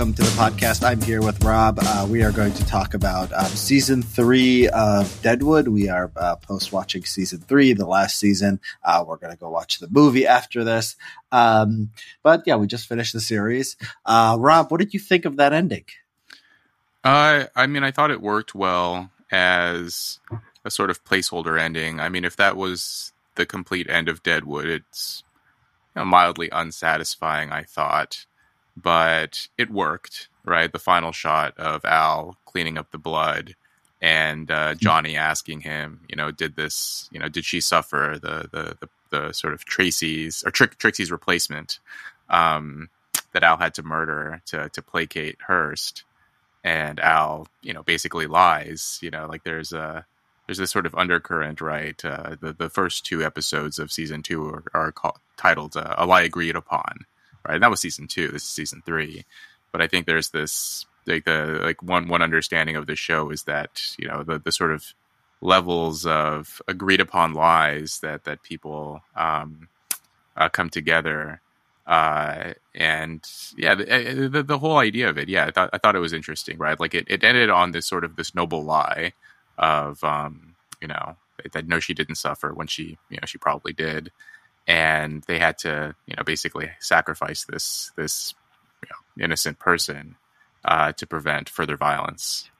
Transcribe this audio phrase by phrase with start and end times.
[0.00, 0.82] welcome to the podcast.
[0.82, 1.78] I'm here with Rob.
[1.82, 5.68] Uh, we are going to talk about um, season three of Deadwood.
[5.68, 8.60] We are uh, post watching season three, the last season.
[8.82, 10.96] Uh, we're going to go watch the movie after this.
[11.32, 11.90] Um,
[12.22, 13.76] but yeah, we just finished the series.
[14.06, 15.84] Uh, Rob, what did you think of that ending?
[17.04, 20.18] Uh, I mean, I thought it worked well as
[20.64, 22.00] a sort of placeholder ending.
[22.00, 25.24] I mean, if that was the complete end of Deadwood, it's
[25.94, 28.24] you know, mildly unsatisfying, I thought
[28.76, 30.72] but it worked, right?
[30.72, 33.54] The final shot of Al cleaning up the blood
[34.00, 34.78] and uh, hmm.
[34.78, 38.88] Johnny asking him, you know, did this, you know, did she suffer the the the,
[39.10, 41.78] the sort of Tracy's or Trick, Trixie's replacement
[42.28, 42.88] um,
[43.32, 46.04] that Al had to murder to to placate Hearst,
[46.64, 50.06] and Al, you know, basically lies, you know, like there's a
[50.46, 52.02] there's this sort of undercurrent, right?
[52.04, 56.06] Uh, the the first two episodes of season two are, are called, titled uh, "A
[56.06, 57.04] Lie Agreed Upon,"
[57.46, 57.54] right?
[57.54, 58.28] And that was season two.
[58.28, 59.24] This is season three,
[59.72, 63.44] but I think there's this like the like one one understanding of the show is
[63.44, 64.94] that you know the the sort of
[65.40, 69.68] levels of agreed upon lies that that people um,
[70.36, 71.40] uh, come together.
[71.86, 75.78] Uh, and yeah, the, eh, the, the whole idea of it, yeah, I thought I
[75.78, 76.78] thought it was interesting, right?
[76.78, 79.12] Like it, it ended on this sort of this noble lie
[79.58, 81.16] of um, you know
[81.52, 84.12] that no, she didn't suffer when she you know she probably did,
[84.66, 88.34] and they had to you know basically sacrifice this this
[88.82, 90.16] you know, innocent person
[90.64, 92.50] uh, to prevent further violence.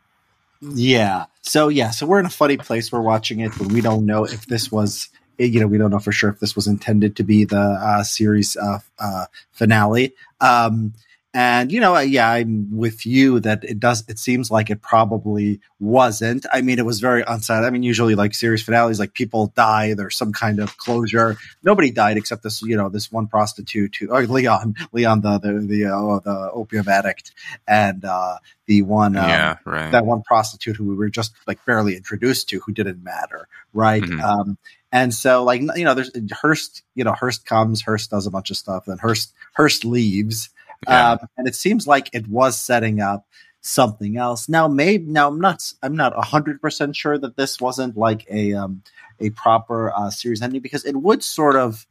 [0.60, 1.26] Yeah.
[1.42, 1.90] So yeah.
[1.90, 2.92] So we're in a funny place.
[2.92, 5.08] We're watching it, but we don't know if this was.
[5.38, 8.02] You know, we don't know for sure if this was intended to be the uh,
[8.02, 10.12] series uh, uh finale.
[10.38, 10.92] Um,
[11.32, 14.04] and you know, yeah, I'm with you that it does.
[14.08, 16.44] It seems like it probably wasn't.
[16.52, 17.62] I mean, it was very unsaid.
[17.62, 19.94] I mean, usually like series finales, like people die.
[19.94, 21.36] There's some kind of closure.
[21.62, 25.52] Nobody died except this, you know, this one prostitute who, or Leon, Leon, the the
[25.60, 27.30] the, uh, the opium addict,
[27.68, 29.92] and uh, the one, um, yeah, right.
[29.92, 34.02] that one prostitute who we were just like barely introduced to, who didn't matter, right?
[34.02, 34.20] Mm-hmm.
[34.20, 34.58] Um,
[34.92, 36.82] and so, like, you know, there's Hearst.
[36.96, 37.82] You know, Hearst comes.
[37.82, 38.86] Hearst does a bunch of stuff.
[38.86, 40.50] Then Hearst Hearst leaves
[40.86, 41.12] yeah.
[41.12, 43.26] Um, and it seems like it was setting up
[43.60, 44.48] something else.
[44.48, 48.54] Now, maybe now I'm not I'm not hundred percent sure that this wasn't like a
[48.54, 48.82] um,
[49.18, 51.86] a proper uh, series ending because it would sort of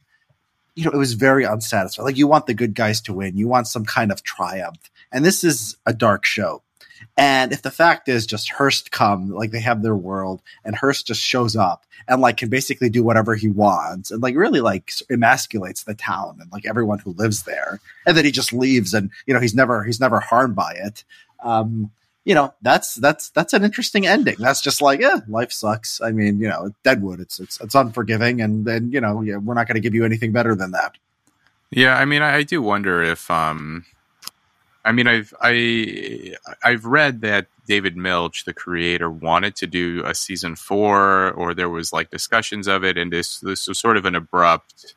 [0.74, 2.06] you know it was very unsatisfying.
[2.06, 5.24] Like you want the good guys to win, you want some kind of triumph, and
[5.24, 6.62] this is a dark show.
[7.16, 11.06] And if the fact is just Hearst come, like they have their world, and Hearst
[11.06, 14.90] just shows up and like can basically do whatever he wants, and like really like
[15.10, 19.10] emasculates the town and like everyone who lives there, and then he just leaves, and
[19.26, 21.04] you know he's never he's never harmed by it.
[21.42, 21.90] Um,
[22.24, 24.36] you know that's that's that's an interesting ending.
[24.38, 26.00] That's just like yeah, life sucks.
[26.00, 29.54] I mean, you know, Deadwood, it's it's it's unforgiving, and then you know yeah, we're
[29.54, 30.96] not going to give you anything better than that.
[31.70, 33.84] Yeah, I mean, I, I do wonder if um
[34.84, 40.14] I mean, I've I I've read that David Milch, the creator, wanted to do a
[40.14, 44.06] season four, or there was like discussions of it, and this this was sort of
[44.06, 44.94] an abrupt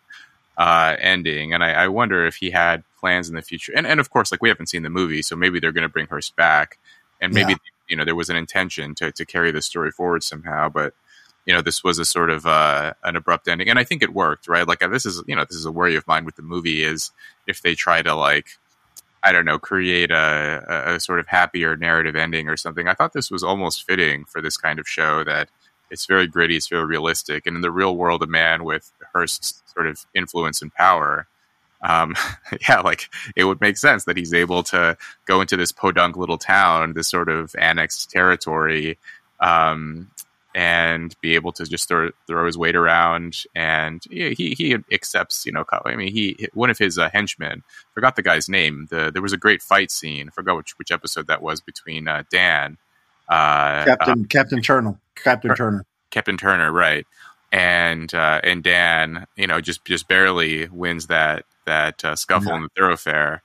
[0.57, 1.53] uh, ending.
[1.53, 3.73] And I, I, wonder if he had plans in the future.
[3.75, 5.89] And and of course, like we haven't seen the movie, so maybe they're going to
[5.89, 6.79] bring Hearst back,
[7.21, 7.57] and maybe yeah.
[7.89, 10.93] you know there was an intention to to carry the story forward somehow, but.
[11.45, 14.13] You know, this was a sort of uh, an abrupt ending, and I think it
[14.13, 14.65] worked, right?
[14.65, 17.11] Like this is, you know, this is a worry of mine with the movie is
[17.45, 18.57] if they try to like
[19.23, 22.87] I don't know, create a, a, sort of happier narrative ending or something.
[22.89, 25.49] I thought this was almost fitting for this kind of show that
[25.89, 27.47] it's very gritty, it's very realistic.
[27.47, 31.27] And in the real world, a man with Hearst's sort of influence and power,
[31.81, 32.15] um,
[32.67, 36.37] yeah, like it would make sense that he's able to go into this podunk little
[36.37, 38.97] town, this sort of annexed territory,
[39.39, 40.09] um,
[40.55, 43.43] and be able to just throw, throw his weight around.
[43.55, 47.63] And he, he accepts, you know, I mean, he, one of his uh, henchmen,
[47.93, 48.87] forgot the guy's name.
[48.89, 50.27] The, there was a great fight scene.
[50.27, 52.77] I forgot which, which episode that was between uh, Dan,
[53.29, 57.05] uh, Captain, um, Captain Turner, Captain Turner, Captain Turner, right.
[57.51, 62.57] And, uh, and Dan, you know, just, just barely wins that, that uh, scuffle yeah.
[62.57, 63.41] in the thoroughfare.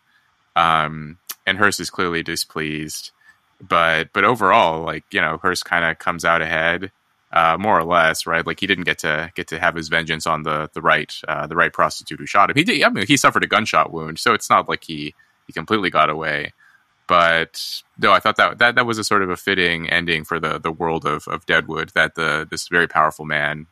[0.57, 3.13] Um, and Hearst is clearly displeased
[3.61, 6.93] but but overall, like you know, Hearst kind of comes out ahead
[7.33, 8.47] uh, more or less, right?
[8.47, 11.47] Like he didn't get to get to have his vengeance on the the right uh,
[11.47, 12.57] the right prostitute who shot him.
[12.57, 12.83] He did.
[12.83, 15.15] I mean, he suffered a gunshot wound, so it's not like he
[15.47, 16.53] he completely got away.
[17.07, 20.41] But no, I thought that that that was a sort of a fitting ending for
[20.41, 21.91] the the world of of Deadwood.
[21.95, 23.67] That the this very powerful man,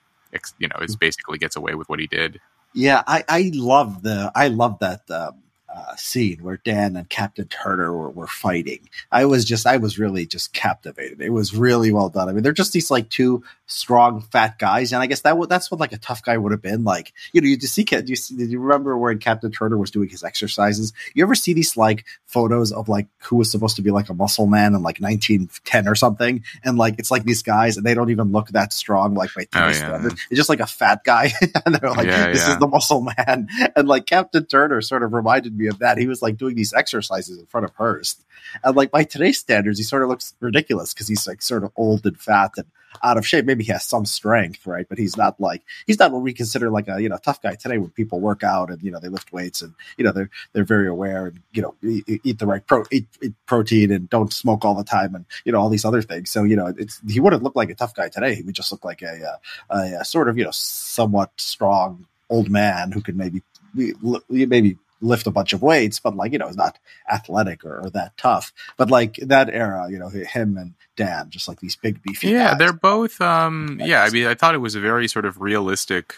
[0.59, 2.41] you know, is basically gets away with what he did.
[2.75, 5.11] Yeah, I I love the I love that.
[5.11, 5.43] Um,
[5.77, 8.89] uh, scene where Dan and Captain Turner were, were fighting.
[9.13, 11.21] I was just, I was really just captivated.
[11.21, 12.29] It was really well done.
[12.29, 15.47] I mean, they're just these like two strong, fat guys, and I guess that w-
[15.47, 17.13] that's what like a tough guy would have been like.
[17.33, 19.91] You know, you just see, do you, see, did you remember when Captain Turner was
[19.91, 20.93] doing his exercises?
[21.15, 24.15] You ever see these like photos of like who was supposed to be like a
[24.15, 27.95] muscle man in like 1910 or something, and like it's like these guys, and they
[27.95, 30.01] don't even look that strong, like by Oh, yeah.
[30.05, 31.33] It's just like a fat guy,
[31.67, 32.55] and they're like, Yeah, "This yeah.
[32.55, 35.99] is the muscle man." And like Captain Turner sort of reminded me of that.
[35.99, 38.25] He was like doing these exercises in front of Hearst,
[38.65, 41.73] and like by today's standards, he sort of looks ridiculous because he's like sort of
[41.77, 42.67] old and fat and
[43.03, 43.45] out of shape.
[43.45, 44.89] Maybe he has some strength, right?
[44.89, 47.55] But he's not like he's not what we consider like a you know tough guy
[47.55, 47.79] today.
[47.79, 50.65] When people work out and you know they lift weights and you know they're they're
[50.65, 54.65] very aware and you know eat, the right pro eat, eat protein and don't smoke
[54.65, 56.31] all the time and you know all these other things.
[56.31, 58.35] So you know it's he wouldn't look like a tough guy today.
[58.35, 59.39] He would just look like a,
[59.71, 63.43] uh, a, a sort of you know somewhat strong old man who could maybe
[64.29, 66.79] maybe lift a bunch of weights, but like you know, is not
[67.11, 68.53] athletic or, or that tough.
[68.77, 72.29] But like that era, you know, him and Dan, just like these big beefy.
[72.29, 73.21] Yeah, they're both.
[73.21, 76.17] Um, yeah, I mean, I thought it was a very sort of realistic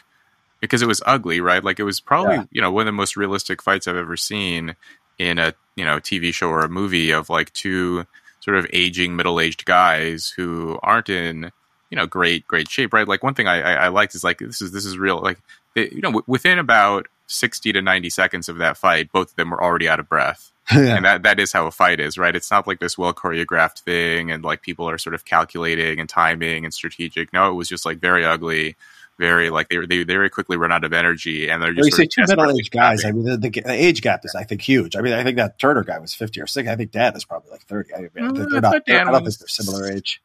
[0.60, 1.62] because it was ugly, right?
[1.62, 2.44] Like it was probably Yeah.
[2.50, 4.76] you know one of the most realistic fights I've ever seen
[5.19, 8.06] in a you know TV show or a movie of like two
[8.40, 11.50] sort of aging middle aged guys who aren't in
[11.90, 13.08] you know great great shape, right?
[13.08, 15.20] Like one thing I, I, I liked is like this is this is real.
[15.20, 15.40] Like
[15.75, 19.36] they, you know w- within about sixty to ninety seconds of that fight, both of
[19.36, 20.96] them were already out of breath yeah.
[20.96, 23.80] and that that is how a fight is right it's not like this well choreographed
[23.80, 27.69] thing and like people are sort of calculating and timing and strategic no it was
[27.69, 28.76] just like very ugly
[29.19, 31.92] very like they they, they very quickly run out of energy and they're just you
[31.92, 34.62] say two middle aged guys, I mean, the, the, the age gap is, I think,
[34.62, 34.96] huge.
[34.96, 36.70] I mean, I think that Turner guy was 50 or 60.
[36.70, 37.94] I think Dan is probably like 30.
[37.94, 40.22] I, mean, Uh, they're not, Dan I don't think they're similar age.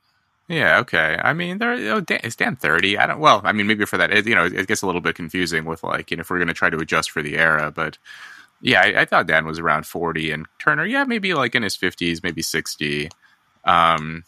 [0.49, 1.17] Yeah okay.
[1.23, 3.97] I mean they're oh, Dan, is dan 30 i don't well i mean maybe for
[3.97, 6.29] that it, you know it gets a little bit confusing with like you know if
[6.29, 7.97] we're going to try to adjust for the era but
[8.61, 11.77] yeah I, I thought dan was around 40 and turner yeah maybe like in his
[11.77, 13.09] 50s maybe 60
[13.63, 14.23] um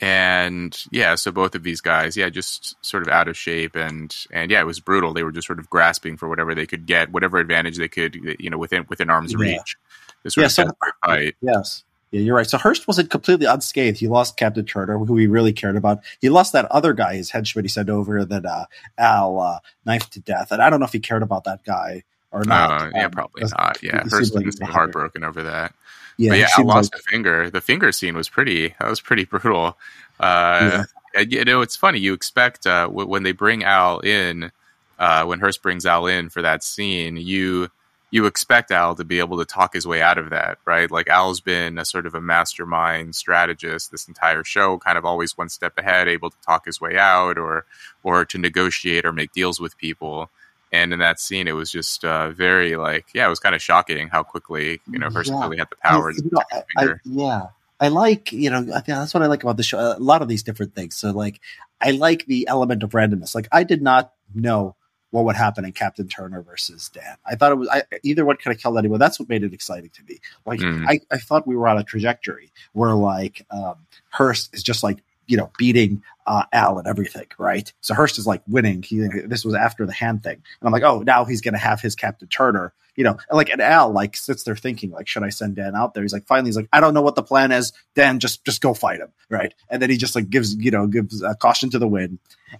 [0.00, 4.14] and yeah so both of these guys yeah just sort of out of shape and
[4.32, 5.12] and yeah it was brutal.
[5.12, 8.14] They were just sort of grasping for whatever they could get whatever advantage they could
[8.38, 9.38] you know within within arm's Yeah.
[9.40, 9.76] reach.
[10.22, 11.36] This sort Yeah, of so- fight.
[11.42, 11.84] Yes.
[12.10, 12.46] Yeah, you're right.
[12.48, 13.98] So Hearst wasn't completely unscathed.
[13.98, 16.00] He lost Captain Turner, who he really cared about.
[16.20, 18.64] He lost that other guy, his henchman he sent over that uh,
[18.98, 20.50] Al uh, knifed to death.
[20.50, 22.02] And I don't know if he cared about that guy
[22.32, 22.82] or not.
[22.82, 25.72] uh, yeah Um, probably not yeah Hearst like was he heartbroken over that
[26.16, 27.48] Yeah, but yeah, seemed lost like- a finger.
[27.50, 28.74] The finger scene was pretty.
[28.80, 29.76] That was pretty brutal.
[30.18, 30.84] Uh,
[31.14, 31.98] and, you know, it's funny.
[32.00, 34.50] You expect uh, w- when they bring Al in,
[34.98, 37.70] uh, when Hearst brings Al in for that scene, you
[38.12, 40.90] you expect Al to be able to talk his way out of that, right?
[40.90, 45.38] Like Al's been a sort of a mastermind strategist this entire show, kind of always
[45.38, 47.64] one step ahead, able to talk his way out or
[48.02, 50.28] or to negotiate or make deals with people.
[50.72, 53.62] And in that scene, it was just uh, very like, yeah, it was kind of
[53.62, 55.42] shocking how quickly you know Hearst Yeah.
[55.42, 56.10] really had the power.
[56.10, 57.46] I- you know, I- I- yeah,
[57.80, 59.78] I like you know I think that's what I like about the show.
[59.78, 60.96] A lot of these different things.
[60.96, 61.40] So like,
[61.80, 63.34] I like the element of randomness.
[63.34, 64.74] Like, I did not know
[65.10, 67.16] what would happen in Captain Turner versus Dan.
[67.26, 69.00] I thought it was I, either one could have killed anyone.
[69.00, 70.20] That's what made it exciting to me.
[70.46, 70.86] Like, Mhm.
[70.88, 73.74] I, I thought we were on a trajectory where like um,
[74.10, 77.72] Hearst is just like you know beating uh, Al and everything, right?
[77.80, 78.82] So Hearst is like winning.
[78.82, 81.80] He this was after the hand thing, and I'm like, oh, now he's gonna have
[81.80, 85.22] his Captain Turner you know, and like and Al like sits there thinking like, should
[85.22, 86.02] I send Dan out there?
[86.02, 87.72] He's like, finally, he's like, I don't know what the plan is.
[87.94, 89.54] Dan, just just go fight him, right?
[89.70, 92.18] And then he just like gives you know gives uh, caution to the wind,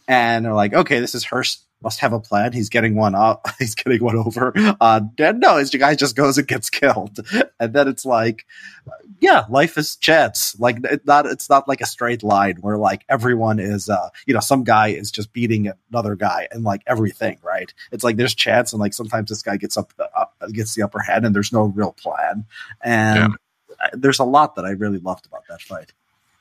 [0.08, 2.52] and they're like, okay, this is Hearst must have a plan.
[2.52, 3.46] He's getting one up.
[3.58, 4.52] He's getting one over.
[4.80, 7.18] Uh, Dan, no, his guy just goes and gets killed,
[7.60, 8.44] and then it's like,
[9.20, 10.58] yeah, life is chance.
[10.58, 14.34] Like it's not it's not like a straight line where like everyone is uh you
[14.34, 17.72] know some guy is just beating another guy and like everything, right?
[17.92, 20.82] It's like there's chance and like sometimes this guy gets up the up, gets the
[20.82, 22.44] upper hand and there's no real plan.
[22.82, 23.18] And
[23.80, 25.92] I- there's a lot that I really loved about that fight.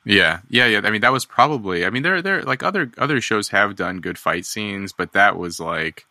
[0.05, 0.81] Yeah, yeah, yeah.
[0.83, 1.85] I mean, that was probably.
[1.85, 5.37] I mean, there, there, like other other shows have done good fight scenes, but that
[5.37, 6.05] was like,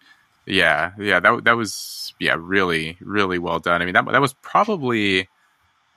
[0.46, 1.20] yeah, yeah.
[1.20, 3.82] That that was yeah, really, really well done.
[3.82, 5.28] I mean, that that was probably,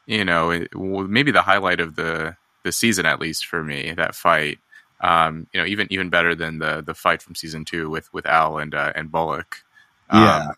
[0.07, 3.93] you know, maybe the highlight of the the season at least for me.
[3.93, 4.59] That fight,
[5.01, 8.25] um, you know, even even better than the the fight from season two with with
[8.27, 9.63] Al and uh, and Bullock.
[10.09, 10.51] Um, Yeah.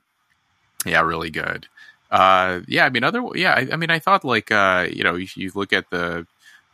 [0.85, 1.67] yeah, really good.
[2.11, 5.15] Uh, yeah, I mean, other, yeah, I, I mean, I thought like, uh, you know,
[5.15, 6.27] you, you look at the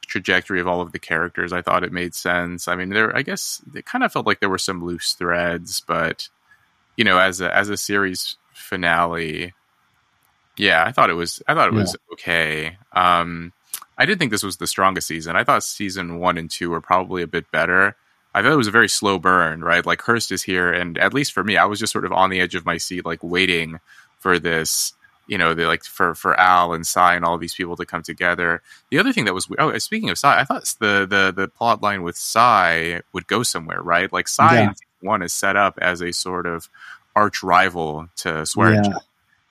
[0.09, 2.67] trajectory of all of the characters, I thought it made sense.
[2.67, 5.81] I mean, there, I guess it kind of felt like there were some loose threads,
[5.81, 6.27] but
[6.97, 9.53] you know, as a as a series finale,
[10.57, 12.77] yeah, I thought it was, I thought it was okay.
[12.91, 13.53] Um,
[13.97, 15.35] I did think this was the strongest season.
[15.35, 17.95] I thought season one and two were probably a bit better.
[18.33, 19.85] I thought it was a very slow burn, right?
[19.85, 22.29] Like Hearst is here, and at least for me, I was just sort of on
[22.29, 23.79] the edge of my seat, like waiting
[24.19, 24.93] for this
[25.29, 28.01] you know, the, like for for Al and Cy and all these people to come
[28.01, 28.63] together.
[28.89, 31.83] The other thing that was oh, speaking of Cy, I thought the the the plot
[31.83, 34.11] line with Cy would go somewhere, right?
[34.11, 34.73] Like Cy yeah.
[35.01, 36.67] one is set up as a sort of
[37.15, 38.91] arch rival to Swearengen.
[38.91, 38.97] Yeah.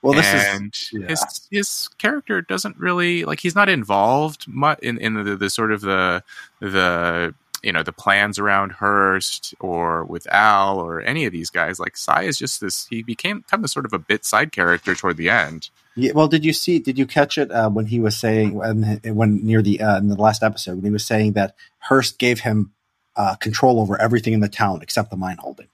[0.01, 1.07] Well, this and is yeah.
[1.07, 5.71] his his character doesn't really like he's not involved much in in the, the sort
[5.71, 6.23] of the
[6.59, 7.33] the
[7.63, 11.79] you know the plans around Hearst or with Al or any of these guys.
[11.79, 12.87] Like Cy is just this.
[12.87, 15.69] He became kind of sort of a bit side character toward the end.
[15.95, 16.79] Yeah, well, did you see?
[16.79, 20.07] Did you catch it uh, when he was saying when, when near the uh, in
[20.07, 22.71] the last episode when he was saying that Hearst gave him
[23.15, 25.67] uh, control over everything in the town except the mine holding.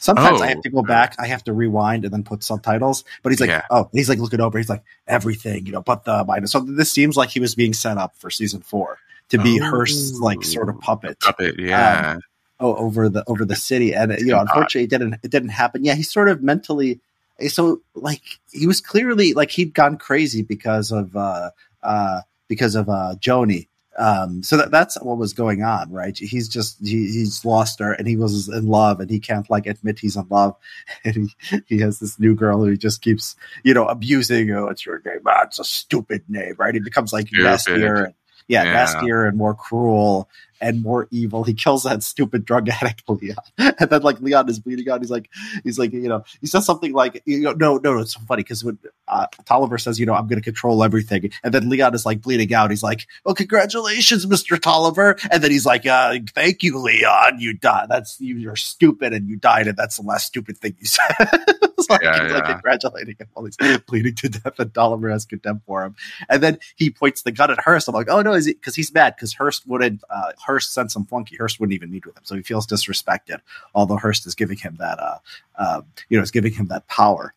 [0.00, 3.04] Sometimes oh, I have to go back, I have to rewind and then put subtitles.
[3.22, 3.64] But he's like, yeah.
[3.70, 4.56] oh, he's like looking over.
[4.56, 6.46] He's like everything, you know, but the mine.
[6.46, 8.98] So this seems like he was being set up for season four
[9.30, 11.18] to be oh, Hearst's like sort of puppet.
[11.20, 12.12] Puppet, yeah.
[12.12, 12.20] Um,
[12.60, 15.84] oh, over the over the city, and you know, unfortunately, it didn't it didn't happen.
[15.84, 17.00] Yeah, he sort of mentally
[17.48, 18.22] so like
[18.52, 21.50] he was clearly like he'd gone crazy because of uh
[21.82, 23.68] uh because of uh Joanie.
[23.98, 26.16] Um, so that, that's what was going on, right?
[26.16, 29.66] He's just he, he's lost her, and he was in love, and he can't like
[29.66, 30.56] admit he's in love,
[31.04, 34.50] and he he has this new girl who he just keeps you know abusing.
[34.52, 35.20] Oh, it's your name.
[35.26, 36.72] Ah, it's a stupid name, right?
[36.72, 37.44] He becomes like stupid.
[37.44, 38.14] nastier, and,
[38.50, 40.28] yeah, yeah, nastier and more cruel,
[40.60, 41.44] and more evil.
[41.44, 45.00] He kills that stupid drug addict Leon, and then like Leon is bleeding out.
[45.00, 45.28] He's like,
[45.64, 48.20] he's like, you know, he says something like, you know, no, no, no it's so
[48.20, 51.68] funny because when uh, Tolliver says, you know, I'm going to control everything, and then
[51.68, 52.70] Leon is like bleeding out.
[52.70, 57.54] He's like, well, congratulations, Mister Tolliver, and then he's like, uh, thank you, Leon, you
[57.54, 57.86] died.
[57.88, 61.10] That's you, you're stupid and you died, and that's the last stupid thing you said.
[61.90, 62.34] like, yeah, yeah.
[62.34, 65.96] like congratulating him while he's bleeding to death, and Tolliver has contempt for him,
[66.28, 67.88] and then he points the gun at Hearst.
[67.88, 68.54] I'm like, oh no, is he?
[68.54, 70.02] Because he's mad because Hearst wouldn't.
[70.08, 71.36] Uh, Hearst sent some flunky.
[71.36, 73.40] Hearst wouldn't even meet with him, so he feels disrespected.
[73.74, 75.18] Although Hearst is giving him that, uh,
[75.56, 77.34] uh, you know, is giving him that power.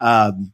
[0.00, 0.52] Um,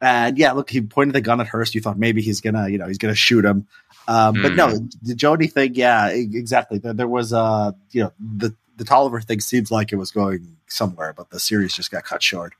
[0.00, 1.74] and yeah, look, he pointed the gun at Hearst.
[1.74, 3.66] You thought maybe he's gonna, you know, he's gonna shoot him.
[4.08, 4.42] Um, mm.
[4.42, 4.86] But no, hmm.
[5.02, 6.78] the Jody thing, yeah, exactly.
[6.78, 10.56] There, there was, uh, you know, the the Tolliver thing seems like it was going
[10.66, 12.54] somewhere, but the series just got cut short.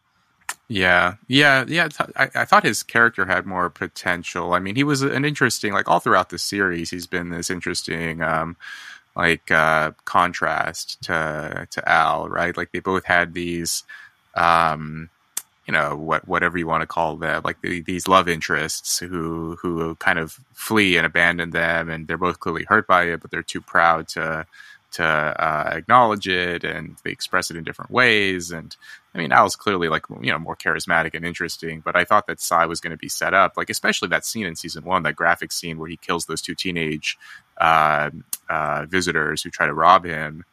[0.70, 1.88] Yeah, yeah, yeah.
[2.14, 4.54] I, I, thought his character had more potential.
[4.54, 8.22] I mean, he was an interesting, like all throughout the series, he's been this interesting,
[8.22, 8.56] um,
[9.16, 12.56] like uh, contrast to to Al, right?
[12.56, 13.82] Like they both had these,
[14.36, 15.10] um,
[15.66, 19.56] you know, what whatever you want to call them, like the, these love interests who
[19.60, 23.32] who kind of flee and abandon them, and they're both clearly hurt by it, but
[23.32, 24.46] they're too proud to
[24.92, 28.76] to uh, acknowledge it, and they express it in different ways, and
[29.14, 32.40] I mean, Al's clearly like you know more charismatic and interesting, but I thought that
[32.40, 35.16] Cy was going to be set up, like especially that scene in season one, that
[35.16, 37.18] graphic scene where he kills those two teenage
[37.58, 38.10] uh,
[38.48, 40.44] uh, visitors who try to rob him,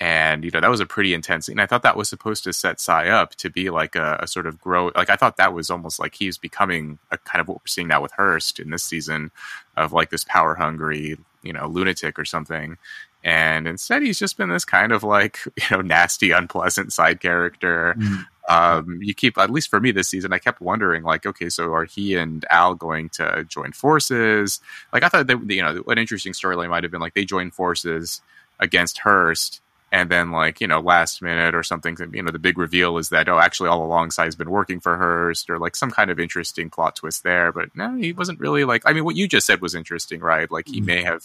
[0.00, 1.46] and you know that was a pretty intense.
[1.46, 1.60] scene.
[1.60, 4.46] I thought that was supposed to set Cy up to be like a, a sort
[4.46, 4.90] of grow.
[4.94, 7.88] Like I thought that was almost like he's becoming a kind of what we're seeing
[7.88, 9.30] now with Hearst in this season
[9.76, 12.78] of like this power hungry, you know, lunatic or something
[13.24, 17.94] and instead he's just been this kind of like you know nasty unpleasant side character
[17.98, 18.24] mm.
[18.48, 21.72] um, you keep at least for me this season i kept wondering like okay so
[21.72, 24.60] are he and al going to join forces
[24.92, 27.50] like i thought that you know an interesting storyline might have been like they join
[27.50, 28.22] forces
[28.60, 32.58] against hearst and then like you know last minute or something you know the big
[32.58, 35.90] reveal is that oh actually all along Cy's been working for Hearst or like some
[35.90, 37.52] kind of interesting plot twist there.
[37.52, 40.50] But no he wasn't really like I mean what you just said was interesting right?
[40.50, 40.86] Like he mm-hmm.
[40.86, 41.24] may have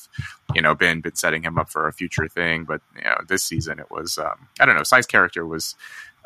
[0.55, 2.63] you know been been setting him up for a future thing.
[2.63, 5.75] But you know this season it was um, I don't know Cy's character was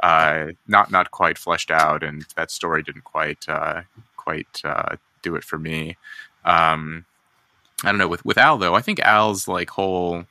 [0.04, 3.82] uh, not not quite fleshed out and that story didn't quite uh,
[4.16, 5.98] quite uh, do it for me.
[6.46, 7.06] Um,
[7.84, 10.26] I don't know with with Al though I think Al's like whole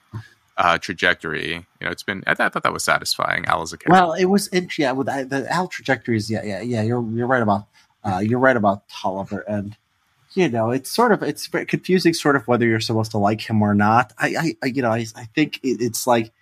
[0.56, 1.52] uh, trajectory.
[1.54, 2.22] You know, it's been.
[2.26, 3.44] I, th- I, thought that was satisfying.
[3.46, 3.92] Al as a character.
[3.92, 4.48] Well, it was.
[4.78, 6.30] Yeah, with the, the Al trajectories.
[6.30, 6.82] Yeah, yeah, yeah.
[6.82, 7.66] You're you're right about.
[8.04, 9.76] Uh, you're right about Tolliver, and
[10.34, 13.62] you know, it's sort of it's confusing, sort of whether you're supposed to like him
[13.62, 14.12] or not.
[14.18, 16.32] I, I, I you know, I, I think it, it's like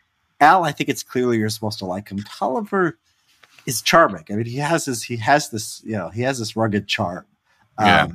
[0.41, 0.65] Al.
[0.65, 2.19] I think it's clearly you're supposed to like him.
[2.19, 2.99] Tolliver
[3.67, 4.25] is charming.
[4.29, 5.03] I mean, he has this.
[5.03, 5.83] He has this.
[5.85, 7.25] You know, he has this rugged charm.
[7.79, 8.09] Um, yeah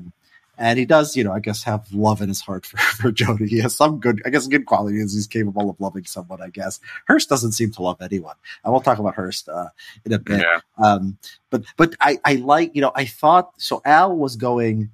[0.59, 3.47] and he does, you know, I guess have love in his heart for, for Joanie.
[3.47, 5.13] He has some good, I guess, good qualities.
[5.13, 6.41] He's capable of loving someone.
[6.41, 8.35] I guess Hearst doesn't seem to love anyone.
[8.63, 9.69] I will talk about Hearst uh,
[10.05, 10.41] in a bit.
[10.41, 10.59] Yeah.
[10.77, 11.17] Um,
[11.49, 13.81] but but I I like you know I thought so.
[13.85, 14.91] Al was going.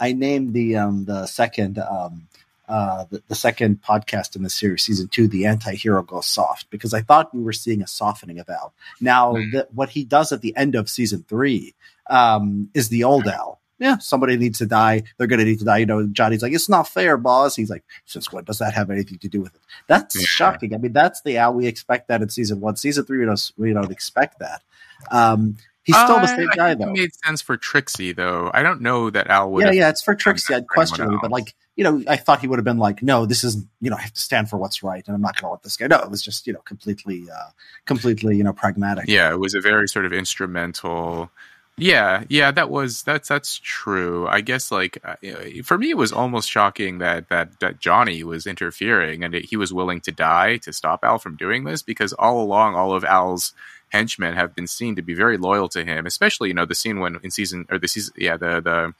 [0.00, 2.26] I named the um the second um
[2.68, 6.94] uh, the, the, second podcast in the series, season two, the anti-hero goes soft, because
[6.94, 8.72] I thought we were seeing a softening of Al.
[8.98, 9.52] Now, mm.
[9.52, 11.74] the, what he does at the end of season three
[12.08, 15.02] um, is the old Al yeah, somebody needs to die.
[15.18, 15.78] They're going to need to die.
[15.78, 17.56] You know, Johnny's like, it's not fair, boss.
[17.56, 19.60] He's like, since when does that have anything to do with it?
[19.88, 20.24] That's yeah.
[20.24, 20.72] shocking.
[20.72, 22.76] I mean, that's the Al we expect that in season one.
[22.76, 24.62] Season three, we don't, we don't expect that.
[25.10, 26.90] Um, He's still the Uh, same I guy though.
[26.90, 28.52] It made sense for Trixie though.
[28.54, 29.64] I don't know that Al would.
[29.64, 30.54] Yeah, yeah, it's for Trixie.
[30.54, 33.26] I'd question it, but like you know, I thought he would have been like, no,
[33.26, 35.48] this is you know, I have to stand for what's right, and I'm not going
[35.48, 35.88] to let this guy.
[35.88, 37.50] No, it was just you know, completely, uh
[37.84, 39.08] completely you know, pragmatic.
[39.08, 41.32] Yeah, it was a very sort of instrumental.
[41.78, 44.28] Yeah, yeah, that was that's that's true.
[44.28, 45.16] I guess like uh,
[45.64, 49.56] for me, it was almost shocking that that that Johnny was interfering and that he
[49.56, 53.04] was willing to die to stop Al from doing this because all along, all of
[53.04, 53.54] Al's
[53.88, 56.04] henchmen have been seen to be very loyal to him.
[56.04, 58.94] Especially, you know, the scene when in season or the season, yeah, the the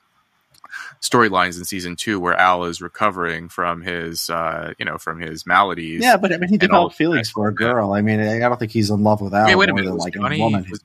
[1.02, 5.46] storylines in season two where Al is recovering from his, uh, you know, from his
[5.46, 6.02] maladies.
[6.02, 7.92] Yeah, but I mean, he developed feelings for a girl.
[7.92, 9.94] I mean, I don't think he's in love with Al Wait, wait a minute.
[9.94, 10.66] like Johnny, a woman.
[10.70, 10.82] was-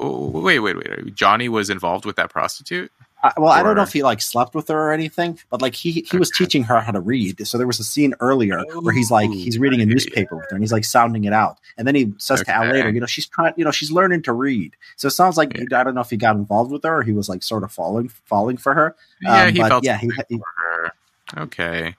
[0.00, 1.14] oh, wait, wait, wait.
[1.14, 2.90] Johnny was involved with that prostitute.
[3.22, 5.74] I, well, I don't know if he like slept with her or anything, but like
[5.74, 7.46] he he was teaching her how to read.
[7.46, 10.56] So there was a scene earlier where he's like he's reading a newspaper with her
[10.56, 13.06] and he's like sounding it out, and then he says to Al later, you know,
[13.06, 14.76] she's trying, you know, she's learning to read.
[14.96, 15.64] So it sounds like Yeah.
[15.70, 17.62] he, I don't know if he got involved with her or he was like sort
[17.64, 18.94] of falling falling for her.
[19.22, 20.92] Yeah, Um, he but felt yeah, he, he- her.
[21.38, 21.96] Okay.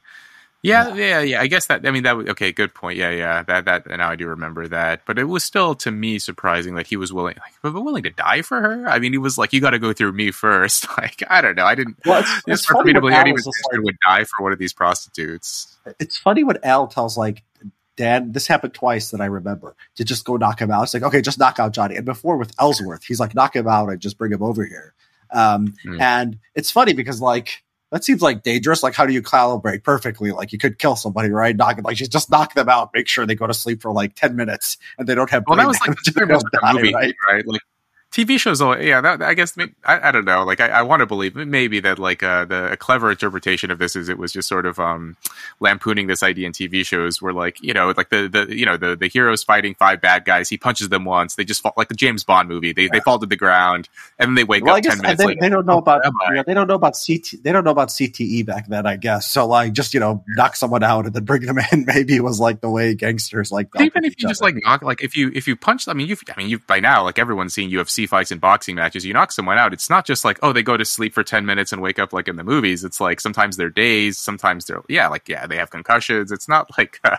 [0.65, 1.41] Yeah, yeah, yeah.
[1.41, 1.85] I guess that.
[1.85, 2.17] I mean, that.
[2.17, 2.97] was Okay, good point.
[2.97, 3.43] Yeah, yeah.
[3.43, 3.87] That that.
[3.87, 5.01] Now I do remember that.
[5.05, 8.09] But it was still to me surprising that he was willing, like, but willing to
[8.09, 8.87] die for her.
[8.87, 10.87] I mean, he was like, "You got to go through me first.
[10.97, 11.65] Like, I don't know.
[11.65, 11.97] I didn't.
[12.05, 14.53] well, it's, It's it's hard for me to believe anyone like, would die for one
[14.53, 15.75] of these prostitutes.
[15.99, 17.43] it's funny what Al tells like
[17.97, 18.31] Dan.
[18.31, 20.83] This happened twice that I remember to just go knock him out.
[20.83, 21.95] It's like okay, just knock out Johnny.
[21.95, 24.93] And before with Ellsworth, he's like knock him out and just bring him over here.
[25.31, 25.99] Um, Hmm.
[26.01, 27.63] And it's funny because like
[27.95, 28.83] that seems like dangerous.
[28.83, 30.33] Like how do you calibrate perfectly?
[30.33, 31.55] Like you could kill somebody, right?
[31.55, 32.89] Knock like you just knock them out.
[32.93, 35.45] Make sure they go to sleep for like ten minutes and they don't have.
[35.47, 37.15] Well, that was like damage, the they very the movie, right?
[37.25, 37.47] right?
[37.47, 37.61] Like
[38.15, 39.01] TV shows, all yeah.
[39.01, 40.45] That, I guess I, I don't know.
[40.45, 43.77] Like I, I want to believe maybe that like uh, the a clever interpretation of
[43.77, 45.17] this is it was just sort of um,
[45.59, 48.77] lampooning this idea in TV shows where like you know like the the you know
[48.77, 50.47] the the heroes fighting five bad guys.
[50.47, 51.35] He punches them once.
[51.35, 52.71] They just fall like the James Bond movie.
[52.71, 55.19] They they fall to the ground and then they wake Well, up guess ten minutes
[55.19, 55.41] they, later.
[55.41, 57.89] they don't know about am yeah, they don't know about CT they don't know about
[57.89, 58.85] CTE back then.
[58.85, 59.45] I guess so.
[59.45, 61.83] Like just you know knock someone out and then bring them in.
[61.93, 63.67] Maybe was like the way gangsters like.
[63.77, 64.53] Even if you just other.
[64.53, 66.79] like knock, like if you if you punch, I mean, you've I mean, you've by
[66.79, 69.05] now like everyone's seen UFC fights and boxing matches.
[69.05, 71.45] You knock someone out, it's not just like oh they go to sleep for ten
[71.45, 72.83] minutes and wake up like in the movies.
[72.83, 76.31] It's like sometimes they're dazed, sometimes they're yeah, like yeah, they have concussions.
[76.31, 77.17] It's not like uh,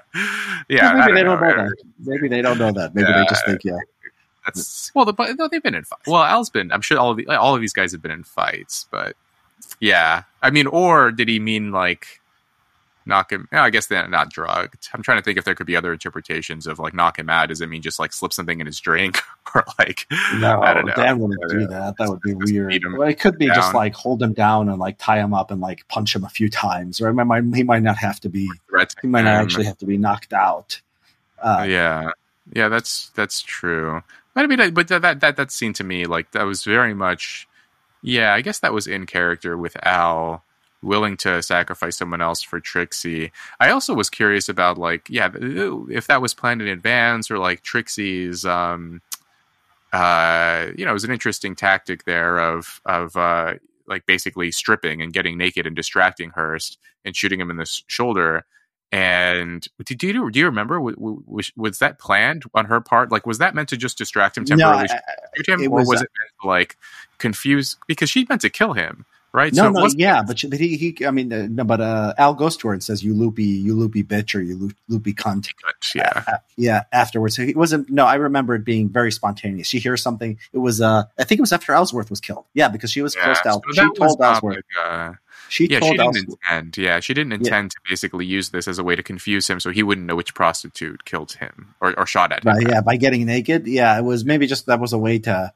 [0.69, 1.77] yeah, maybe I they don't don't know that.
[2.01, 2.95] Maybe they don't know that.
[2.95, 3.79] Maybe they just think yeah.
[4.45, 6.07] That's well, the, but no, they've been in fights.
[6.07, 6.71] Well, Al's been.
[6.71, 9.17] I'm sure all of the, all of these guys have been in fights, but
[9.81, 12.21] yeah, I mean, or did he mean like
[13.07, 13.49] knock him?
[13.53, 14.89] I guess they're not drugged.
[14.93, 17.49] I'm trying to think if there could be other interpretations of like knock him out.
[17.49, 19.19] Does it mean just like slip something in his drink
[19.55, 20.07] or like
[20.39, 20.95] No, I don't know.
[20.95, 21.67] Dan wouldn't do know.
[21.69, 21.97] that.
[21.99, 22.83] That would be Just weird.
[22.97, 25.61] Well, it could be just like hold him down and like tie him up and
[25.61, 27.01] like punch him a few times.
[27.01, 28.51] Or he might, he might not have to be.
[29.01, 30.81] He might not actually have to be knocked out.
[31.39, 32.11] Uh, yeah,
[32.53, 34.03] yeah, that's that's true.
[34.35, 36.95] But I mean, but that that that, that seemed to me like that was very
[36.95, 37.49] much.
[38.03, 40.45] Yeah, I guess that was in character with Al
[40.87, 43.33] willing to sacrifice someone else for Trixie.
[43.61, 47.63] I also was curious about like, yeah, if that was planned in advance or like
[47.63, 48.45] Trixie's.
[48.45, 49.03] um
[49.93, 53.55] uh, you know, it was an interesting tactic there of of uh,
[53.87, 58.45] like basically stripping and getting naked and distracting Hearst and shooting him in the shoulder.
[58.93, 63.11] And did you do you remember was, was that planned on her part?
[63.11, 65.89] Like, was that meant to just distract him no, temporarily, I- him, it or was,
[65.89, 66.77] was it meant to like
[67.19, 67.77] confuse?
[67.87, 69.53] Because she meant to kill him, right?
[69.53, 72.35] no, it no, yeah, but, but he, he, I mean, uh, no, but uh, Al
[72.35, 75.49] goes to her and says, "You loopy, you loopy bitch, or you loopy cunt."
[75.95, 77.37] yeah, Uh, yeah, afterwards.
[77.37, 77.91] So it wasn't.
[77.91, 79.67] No, I remember it being very spontaneous.
[79.69, 80.39] She hears something.
[80.53, 80.81] It was.
[80.81, 82.47] uh I think it was after Ellsworth was killed.
[82.55, 83.35] Yeah, because she was yeah.
[83.35, 83.53] close to.
[83.53, 84.57] So she told Ellsworth.
[84.57, 85.13] like, uh,
[85.49, 86.39] She yeah, told she didn't Ellsworth.
[86.45, 86.77] intend.
[86.79, 89.71] Yeah, she didn't intend to basically use this as a way to confuse him, so
[89.71, 92.53] he wouldn't know which prostitute killed him or, or shot at him.
[92.53, 93.67] By, yeah, by getting naked.
[93.67, 95.53] Yeah, it was maybe just that was a way to.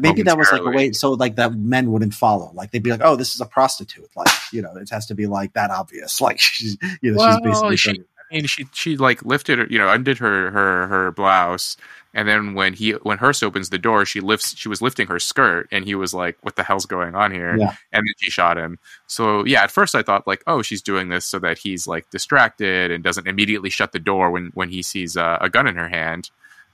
[0.00, 2.50] Maybe that was like a way so like that men wouldn't follow.
[2.54, 5.14] Like they'd be like, "Oh, this is a prostitute." Like you know, it has to
[5.14, 6.20] be like that obvious.
[6.20, 7.76] Like she's you know Well, she's basically.
[7.76, 11.76] she- I mean, she she like lifted her, you know, undid her her her blouse,
[12.14, 15.18] and then when he when Hearst opens the door, she lifts she was lifting her
[15.18, 17.74] skirt, and he was like, "What the hell's going on here?" Yeah.
[17.92, 18.78] And then she shot him.
[19.06, 22.08] So yeah, at first I thought like, "Oh, she's doing this so that he's like
[22.08, 25.74] distracted and doesn't immediately shut the door when when he sees uh, a gun in
[25.76, 26.30] her hand."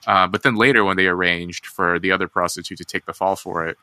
[0.07, 3.37] Uh, but then later, when they arranged for the other prostitute to take the fall
[3.37, 3.77] for it,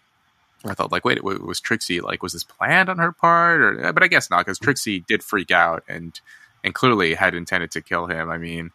[0.65, 3.61] I thought like, wait, wa- was Trixie like was this planned on her part?
[3.61, 6.19] Or but I guess not because Trixie did freak out and
[6.63, 8.29] and clearly had intended to kill him.
[8.29, 8.71] I mean,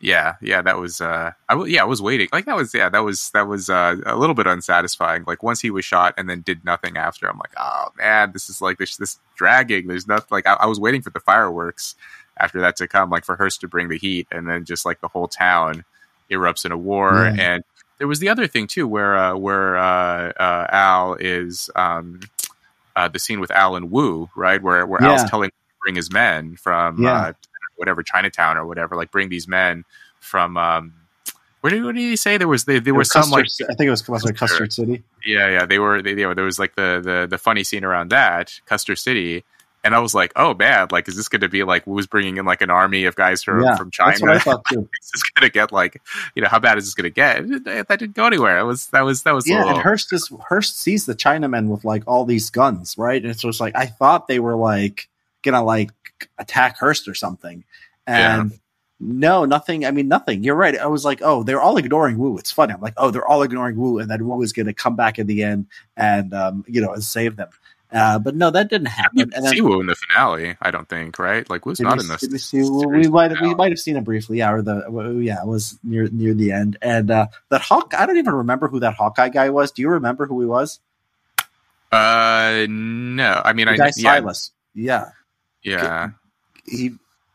[0.00, 2.90] yeah, yeah, that was uh, I w- yeah, I was waiting like that was yeah,
[2.90, 5.24] that was that was uh, a little bit unsatisfying.
[5.26, 8.50] Like once he was shot and then did nothing after, I'm like, oh man, this
[8.50, 9.86] is like this this dragging.
[9.86, 11.94] There's nothing like I, I was waiting for the fireworks
[12.36, 15.00] after that to come, like for Hearst to bring the heat, and then just like
[15.00, 15.84] the whole town
[16.30, 17.62] erupts in a war and
[17.98, 22.20] there was the other thing too, where uh, where uh, uh, Al is um,
[22.96, 24.60] uh, the scene with Al and Wu, right?
[24.60, 25.12] Where where Yeah.
[25.12, 27.12] Al's telling him to bring his men from Yeah.
[27.12, 27.32] uh,
[27.76, 29.84] whatever Chinatown or whatever, like bring these men
[30.20, 30.56] from.
[30.56, 30.94] Um,
[31.60, 32.36] where did, what did he say?
[32.36, 35.02] There was there, there was some like I think it was it Custer City.
[35.24, 36.02] yeah, yeah, they were.
[36.02, 39.44] They, they were- there was like the, the the funny scene around that Custer City,
[39.84, 40.92] and I was like, oh, bad.
[40.92, 43.42] Like, is this going to be like Wu's bringing in like an army of guys
[43.42, 44.62] from Yeah, from That's what I China?
[44.72, 46.00] is this going to get like,
[46.34, 47.64] you know, how bad is this going to get?
[47.64, 48.58] That didn't go anywhere.
[48.58, 51.68] It was that was that was Yeah, little, and Hearst is Hearst sees the Chinamen
[51.68, 53.20] with like all these guns, right?
[53.20, 55.08] And it's just like I thought they were like
[55.42, 55.90] gonna like
[56.38, 57.62] attack Hearst or something,
[58.06, 58.58] and
[58.98, 59.84] no, nothing.
[59.84, 60.44] I mean, nothing.
[60.44, 60.78] You're right.
[60.78, 62.38] I was like, oh, they're all ignoring Wu.
[62.38, 62.72] It's funny.
[62.72, 65.26] I'm like, oh, they're all ignoring Wu, and then Wu is gonna come back in
[65.26, 67.50] the end and um, you know, and save them.
[67.94, 69.30] Uh, but no, that didn't I happen.
[69.46, 70.56] see Wu in the finale.
[70.60, 71.48] I don't think right.
[71.48, 72.22] Like Wu's not we, in this.
[72.28, 72.62] we see?
[72.62, 74.38] Well, we might have, we might have seen it briefly.
[74.38, 76.76] Yeah, or the well, yeah, it was near near the end.
[76.82, 79.70] And uh, that Hawk, I don't even remember who that Hawkeye guy was.
[79.70, 80.80] Do you remember who he was?
[81.92, 83.40] Uh, no.
[83.44, 84.50] I mean, The I guy yeah, Silas.
[84.74, 85.10] Yeah,
[85.62, 86.08] yeah.
[86.66, 86.90] he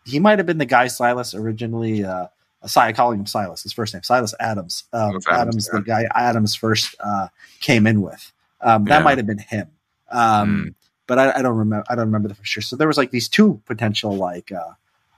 [0.05, 2.03] he might have been the guy Silas originally.
[2.03, 2.27] Uh,
[2.65, 3.63] Si, calling him Silas.
[3.63, 4.83] His first name Silas Adams.
[4.91, 7.29] Um, Adams, Adams, the guy Adams first uh,
[7.61, 8.33] came in with.
[8.59, 9.03] Um, that Yeah.
[9.05, 9.69] might have been him.
[10.11, 10.75] Um, Mm.
[11.07, 11.83] But I, I don't remember.
[11.89, 12.61] I don't remember that for sure.
[12.61, 14.73] So there was like these two potential like uh,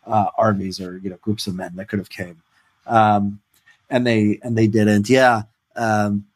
[0.08, 2.42] uh, armies or you know groups of men that could have came,
[2.88, 3.42] um,
[3.90, 5.10] and they and they didn't.
[5.10, 5.44] Yeah,
[5.76, 6.28] um,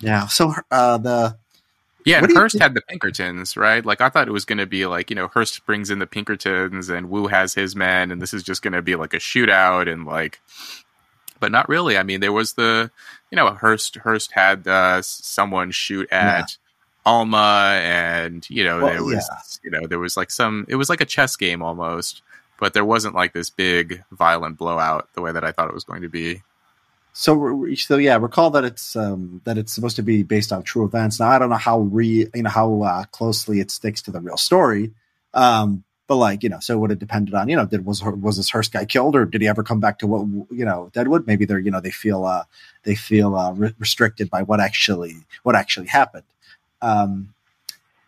[0.00, 0.26] yeah.
[0.26, 1.36] So uh, the
[2.04, 3.84] Yeah, and Hearst had the Pinkertons, right?
[3.86, 6.06] Like I thought it was going to be like you know Hearst brings in the
[6.06, 9.18] Pinkertons and Wu has his men, and this is just going to be like a
[9.18, 10.40] shootout and like,
[11.38, 11.96] but not really.
[11.96, 12.90] I mean, there was the
[13.30, 16.56] you know Hearst Hearst had uh, someone shoot at
[17.06, 20.88] Alma, and you know Well, there was you know there was like some it was
[20.88, 22.22] like a chess game almost,
[22.58, 25.84] but there wasn't like this big violent blowout the way that I thought it was
[25.84, 26.42] going to be.
[27.12, 30.84] So, so yeah, recall that it's um, that it's supposed to be based on true
[30.84, 31.18] events.
[31.18, 34.20] Now, I don't know how re you know how uh, closely it sticks to the
[34.20, 34.92] real story,
[35.34, 38.02] um, but like you know, so it would have depended on you know did was
[38.04, 40.90] was this Hearst guy killed or did he ever come back to what you know
[40.92, 41.26] Deadwood?
[41.26, 42.44] Maybe they're you know they feel uh,
[42.84, 46.24] they feel uh, re- restricted by what actually what actually happened.
[46.82, 47.34] Um,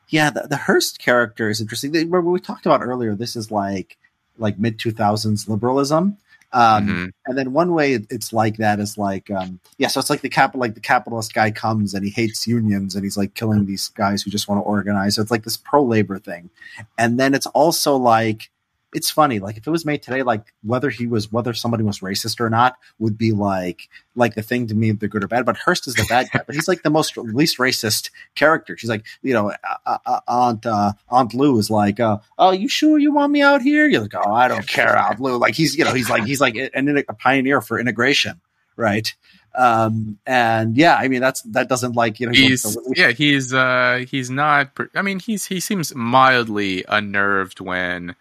[0.08, 1.92] yeah, the, the Hearst character is interesting.
[1.92, 3.96] They, we talked about earlier, this is like
[4.38, 6.16] like mid two thousands liberalism.
[6.54, 7.10] Um, Mhm.
[7.26, 10.28] and then one way it's like that is like, um, yeah, so it's like the
[10.28, 13.88] cap, like the capitalist guy comes and he hates unions and he's like killing these
[13.88, 15.14] guys who just want to organize.
[15.14, 16.50] So it's like this pro labor thing.
[16.98, 18.50] And then it's also like,
[18.92, 22.00] it's funny, like if it was made today, like whether he was, whether somebody was
[22.00, 25.46] racist or not would be like, like the thing to me, the good or bad.
[25.46, 28.76] But Hearst is the bad guy, but he's like the most least racist character.
[28.76, 29.52] She's like, you know,
[29.86, 33.40] uh, uh, Aunt uh, Aunt Lou is like, uh, "Oh, you sure you want me
[33.40, 36.10] out here?" You're like, "Oh, I don't care, Aunt Lou." Like he's, you know, he's
[36.10, 38.40] like he's like an, a pioneer for integration,
[38.76, 39.12] right?
[39.54, 44.04] Um, and yeah, I mean that's that doesn't like you know he's yeah he's uh
[44.08, 48.16] he's not i mean he's he seems mildly unnerved when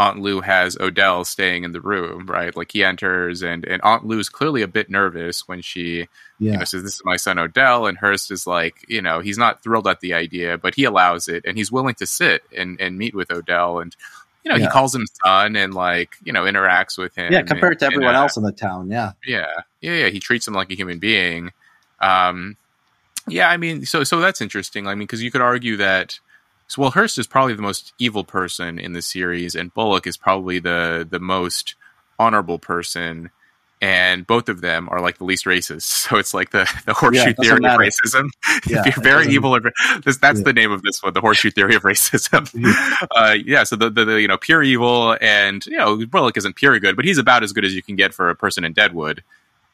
[0.00, 2.56] aunt lou has odell staying in the room right?
[2.56, 6.08] Like he enters and and aunt lou's clearly a bit nervous when she you
[6.38, 9.36] yeah, know says this is my son odell and hearst is like you know he's
[9.36, 12.80] not thrilled at the idea but he allows it and he's willing to sit and
[12.80, 13.94] and meet with odell and
[14.42, 17.78] you know he calls him son and like you know interacts with him yeah, compared
[17.78, 19.46] to and- and, everyone uh, else in the town, yeah, yeah
[19.82, 21.50] yeah yeah he treats him like a human being.
[22.00, 22.56] Um
[23.28, 24.86] yeah i mean so so that's interesting.
[24.86, 26.18] I mean because you could argue that
[26.70, 30.16] so well hearst is probably the most evil person in the series and bullock is
[30.16, 31.74] probably the the most
[32.18, 33.30] honorable person
[33.82, 35.82] and both of them are like the least racist.
[36.10, 38.28] So it's like the the horseshoe it doesn't theory of racism.
[38.68, 39.60] Yeah, if you're very evil or
[40.04, 40.44] this, that's Yeah.
[40.44, 42.42] the name of this one the horseshoe theory of racism.
[42.54, 43.06] Yeah.
[43.16, 46.54] uh, yeah so the, the, the you know pure evil and you know bullock isn't
[46.56, 48.72] pure good but he's about as good as you can get for a person in
[48.74, 49.24] deadwood.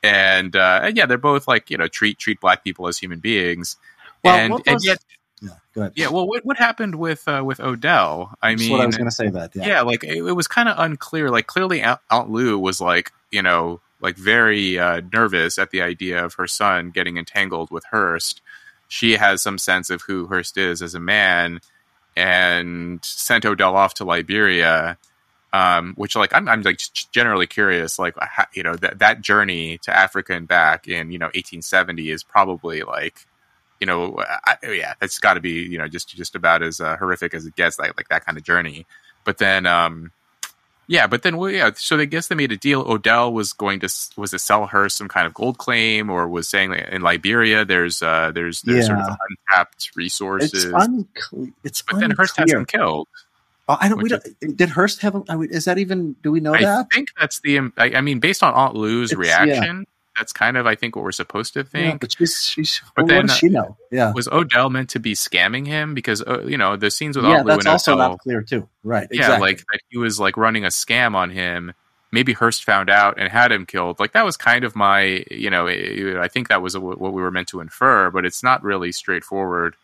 [0.02, 3.18] And uh, and yeah they're both like you know treat treat black people as human
[3.18, 3.76] beings.
[4.24, 4.98] Well, and and was- yet
[5.42, 5.50] yeah.
[5.74, 5.92] Go ahead.
[5.96, 8.96] yeah well what, what happened with uh, with odell i That's mean what I was
[8.96, 9.28] going to say.
[9.28, 11.30] That yeah, yeah, like it, it was kind of unclear.
[11.30, 15.82] Like clearly, Aunt, Aunt Lou was like, you know, like very uh, nervous at the
[15.82, 18.40] idea of her son getting entangled with Hearst.
[18.88, 21.60] She has some sense of who Hearst is as a man,
[22.16, 24.96] and sent Odell off to Liberia.
[25.52, 26.80] Um, which, like, I'm, I'm like
[27.12, 28.14] generally curious, like,
[28.52, 32.82] you know, that that journey to Africa and back in you know 1870 is probably
[32.82, 33.26] like,
[33.80, 36.96] you know, I, yeah, that's got to be you know just just about as uh,
[36.96, 38.86] horrific as it gets, like like that kind of journey.
[39.24, 40.12] But then, um,
[40.86, 41.70] yeah, but then, well, yeah.
[41.74, 42.82] So I guess they made a deal.
[42.82, 46.48] Odell was going to was to sell her some kind of gold claim, or was
[46.48, 49.16] saying in Liberia there's uh, there's there's sort of
[49.48, 50.64] untapped resources.
[50.64, 51.52] it's unclear.
[51.64, 52.58] It's but then Hearst has unclear.
[52.60, 53.08] him killed.
[53.68, 54.00] Oh, I don't.
[54.00, 54.22] We don't.
[54.56, 55.16] Did Hearst have?
[55.16, 55.24] him?
[55.28, 56.14] I mean, is that even?
[56.22, 56.86] Do we know I that?
[56.90, 57.58] I think that's the.
[57.76, 61.04] I, I mean, based on Aunt Lou's It's- reaction, that's kind of I think what
[61.04, 61.92] we're supposed to think.
[61.94, 62.80] Yeah, but she's she's.
[62.94, 63.76] But well, then, she know?
[63.90, 67.26] Yeah, Was Odell meant to be scamming him because uh, you know the scenes with
[67.26, 67.38] yeah.
[67.38, 68.68] Aunt That's also Odell, not clear too.
[68.82, 69.08] Right.
[69.10, 69.48] yeah, Exactly.
[69.48, 71.72] like that he was like running a scam on him.
[72.12, 73.98] Maybe Hearst found out and had him killed.
[73.98, 77.32] Like that was kind of my, you know, I think that was what we were
[77.32, 79.76] meant to infer, but it's not really straightforward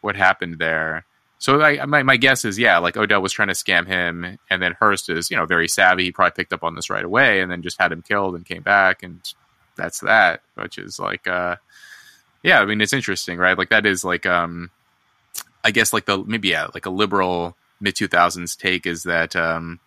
[0.00, 1.04] what happened there.
[1.38, 4.60] So I, my my guess is yeah, like Odell was trying to scam him, and
[4.60, 6.04] then Hearst is you know very savvy.
[6.04, 8.44] He probably picked up on this right away, and then just had him killed and
[8.44, 9.20] came back, and
[9.78, 10.42] that's that.
[10.56, 11.56] Which is like, uh,
[12.42, 13.56] yeah, I mean it's interesting, right?
[13.56, 14.70] Like that is like, um,
[15.64, 19.34] I guess like the maybe yeah, like a liberal mid two thousands take is that
[19.36, 19.80] um,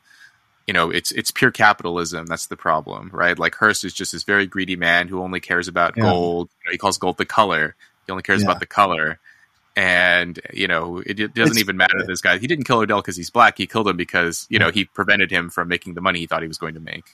[0.66, 2.26] you know it's it's pure capitalism.
[2.26, 3.38] That's the problem, right?
[3.38, 6.04] Like Hearst is just this very greedy man who only cares about Yeah.
[6.04, 6.50] gold.
[6.64, 7.76] You know, he calls gold the color.
[8.08, 8.48] He only cares Yeah.
[8.50, 9.20] about the color
[9.78, 13.00] and you know it, it doesn't It's- even matter this guy he didn't kill odell
[13.00, 16.02] because he's black he killed him because you know he prevented him from making the
[16.02, 17.06] money he thought he was going to make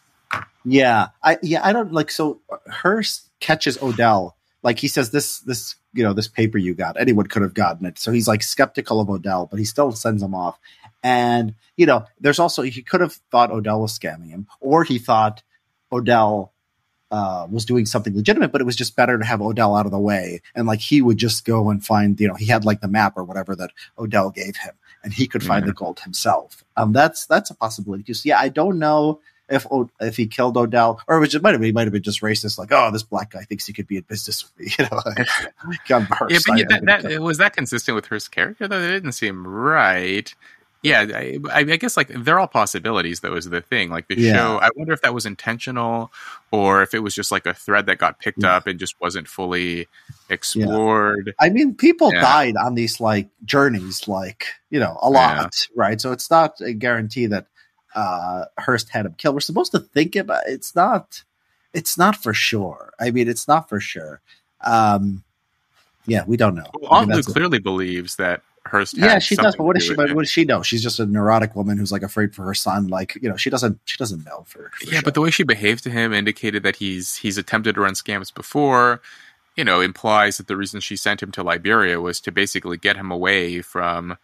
[0.66, 4.36] Yeah, I yeah I don't like so Hearst catches Odell.
[4.64, 7.86] Like he says this this you know this paper you got anyone could have gotten
[7.86, 7.98] it.
[7.98, 10.60] So he's like skeptical of Odell but he still sends him off.
[11.04, 15.00] And you know there's also he could have thought Odell was scamming him or he
[15.00, 15.42] thought
[15.92, 16.52] Odell
[17.10, 19.94] uh, was doing something legitimate but it was just better to have Odell out of
[19.94, 20.42] the way.
[20.54, 23.14] And like he would just go and find you know he had like the map
[23.16, 25.68] or whatever that Odell gave him and he could find Mhm.
[25.68, 26.66] the gold himself.
[26.76, 30.58] Um that's that's a possibility just yeah I don't know if O- if he killed
[30.58, 32.72] Odell, or it was just might have been, he might have been just racist, like
[32.72, 35.02] oh this black guy thinks he could be in business with me, you know.
[35.06, 35.28] Like,
[35.92, 39.14] I'm yeah but yeah, that, that was that consistent with Hearst's character though that didn't
[39.14, 40.34] seem right
[40.84, 44.34] yeah I, I guess like they're all possibilities though is the thing like the Yeah.
[44.34, 46.12] show i wonder if that was intentional
[46.52, 48.56] or if it was just like a thread that got picked Yeah.
[48.56, 49.88] up and just wasn't fully
[50.30, 52.22] explored I mean, people Yeah.
[52.22, 56.00] died on these like journeys, like you know, a lot, right?
[56.00, 57.48] So it's not a guarantee that
[57.98, 59.36] uh Hearst had him killed.
[59.36, 61.24] We're supposed to think about it's not,
[61.74, 62.94] it's not for sure.
[63.00, 64.22] I mean, it's not for sure.
[64.62, 65.24] Um
[66.06, 66.70] Yeah, we don't know.
[66.80, 69.56] well, I mean, Aunt Lou that's a- clearly believes that Hearst yeah, she does.
[69.56, 69.96] But what does do she?
[69.96, 70.62] But what does she know?
[70.62, 72.88] She's just a neurotic woman who's like afraid for her son.
[72.88, 73.80] Like you know, she doesn't.
[73.86, 74.72] She doesn't know for.
[74.78, 75.02] for yeah, sure.
[75.04, 78.34] but the way she behaved to him indicated that he's he's attempted to run scams
[78.34, 79.02] before.
[79.56, 82.96] You know, implies that the reason she sent him to Liberia was to basically get
[82.98, 84.18] him away from,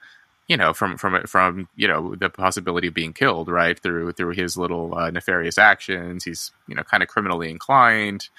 [0.48, 3.80] you know, from from from you know the possibility of being killed, right?
[3.80, 6.24] Through through his little uh, nefarious actions.
[6.26, 8.30] He's you know kind of criminally inclined.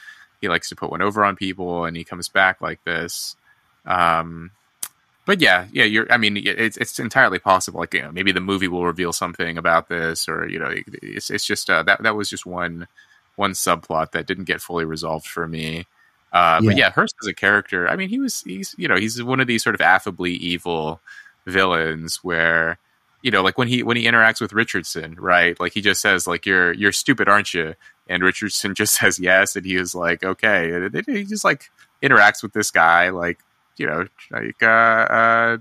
[0.40, 3.36] He likes to put one over on people, and he comes back like this.
[3.86, 4.50] Um,
[5.26, 6.10] but yeah, yeah, you're.
[6.12, 7.80] I mean, it's it's entirely possible.
[7.80, 10.70] Like, you know, maybe the movie will reveal something about this, or you know,
[11.02, 12.86] it's it's just uh, that that was just one
[13.36, 15.86] one subplot that didn't get fully resolved for me.
[16.32, 16.76] Uh, But Yeah.
[16.76, 19.46] yeah, Hearst as a character, I mean, he was he's you know he's one of
[19.46, 21.00] these sort of affably evil
[21.46, 22.78] villains where
[23.22, 25.58] you know like when he when he interacts with Richardson, right?
[25.58, 27.74] Like he just says like you're you're stupid, aren't you?
[28.08, 31.70] And Richardson just says yes, and he was like okay, and he just like
[32.02, 33.38] interacts with this guy like
[33.76, 35.58] you know like uh, uh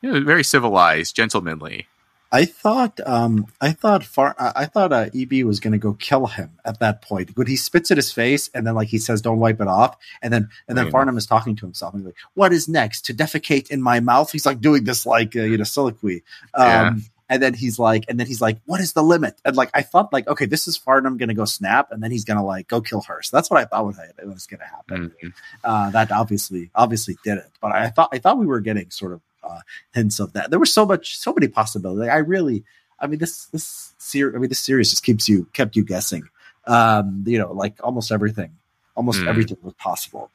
[0.00, 1.86] you know, very civilized, gentlemanly.
[2.30, 6.26] I thought, um, I thought far, I thought uh, EB was going to go kill
[6.26, 7.36] him at that point.
[7.36, 9.96] When he spits at his face, and then like he says, "Don't wipe it off,"
[10.20, 10.90] and then and then Yeah.
[10.92, 13.06] Farnum is talking to himself, and he's like, "What is next?
[13.06, 16.22] To defecate in my mouth?" He's like doing this like uh, you know soliloquy.
[16.54, 16.94] Um, Yeah.
[17.30, 19.82] And then he's like, and then he's like, "What is the limit?" And like, I
[19.82, 22.42] thought, like, okay, this is Farnum going to go snap, and then he's going to
[22.42, 23.32] like go kill Hearst.
[23.32, 25.12] That's what I thought was, was going to happen.
[25.22, 25.32] Mhm.
[25.62, 27.50] Uh, that obviously, obviously did it.
[27.60, 29.60] But I thought, I thought we were getting sort of uh,
[29.94, 30.50] hints of that.
[30.50, 32.10] There was so much, so many possibilities.
[32.10, 32.64] I really,
[33.00, 36.28] I mean, this this series, I mean, this series just keeps you kept you guessing.
[36.66, 38.56] Um, you know, like almost everything,
[38.94, 39.28] almost Mm.
[39.28, 40.30] everything was possible.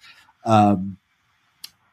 [0.46, 0.98] Um,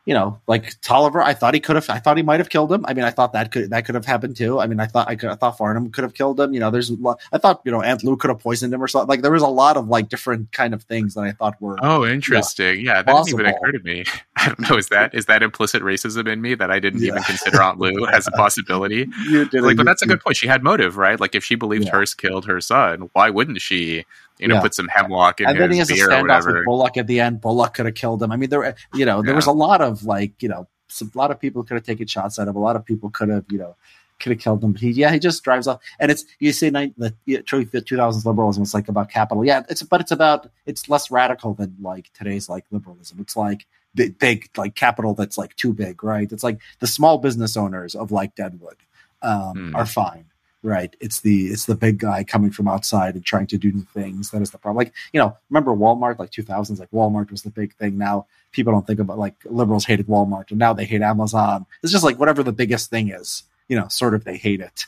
[0.06, 2.72] you know, like Tolliver, I thought he could have, I thought he might have killed
[2.72, 2.84] him.
[2.86, 4.58] I mean, I thought that could that could have happened too.
[4.58, 6.54] I mean, I thought I could, I thought Farnum could have killed him.
[6.54, 6.90] You know, there's,
[7.32, 9.08] I thought you know Aunt Lou could have poisoned him or something.
[9.08, 11.76] Like there was a lot of like different kind of things that I thought were.
[11.82, 12.84] Oh, interesting.
[12.84, 14.04] Yeah, that didn't even occur to me.
[14.36, 14.76] I don't know.
[14.78, 18.06] Is that is that implicit racism in me that I didn't even consider Aunt Lou
[18.12, 19.06] as a possibility?
[19.28, 20.36] You did Like, but that's a good point.
[20.36, 21.20] She had motive, right?
[21.20, 21.90] Like, if she believed Yeah.
[21.92, 24.06] Hearst killed her son, why wouldn't she?
[24.40, 24.60] You know, Yeah.
[24.62, 26.54] put some hemlock in and then he his has a beer or standoff whatever.
[26.58, 27.40] with Bullock at the end.
[27.40, 28.32] Bullock could have killed him.
[28.32, 29.36] I mean, there, you know, there Yeah.
[29.36, 32.06] was a lot of like, you know, some, a lot of people could have taken
[32.06, 32.56] shots at him.
[32.56, 33.76] A lot of people could have, you know,
[34.18, 34.72] could have killed him.
[34.72, 35.80] But he, yeah, he just drives off.
[35.98, 37.14] And it's you say the
[37.46, 39.44] truly 2000s liberalism is like about capital.
[39.44, 43.18] Yeah, it's but it's about it's less radical than like today's like liberalism.
[43.20, 46.30] It's like big, big like capital that's like too big, right?
[46.30, 48.76] It's like the small business owners of like Deadwood
[49.22, 49.76] um, Hmm.
[49.76, 50.24] are fine
[50.62, 53.82] right it's the it's the big guy coming from outside and trying to do new
[53.94, 57.42] things that is the problem like you know remember walmart like 2000s like walmart was
[57.42, 60.84] the big thing now people don't think about like liberals hated walmart and now they
[60.84, 64.36] hate amazon it's just like whatever the biggest thing is you know sort of they
[64.36, 64.86] hate it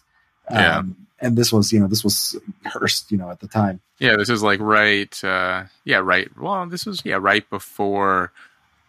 [0.51, 0.79] Yeah.
[0.79, 3.81] um, and this was you know this was Hearst, you know, at the time.
[4.01, 5.15] Yeah, this is like right.
[5.23, 6.29] Uh, yeah, right.
[6.37, 8.33] Well, this was yeah right before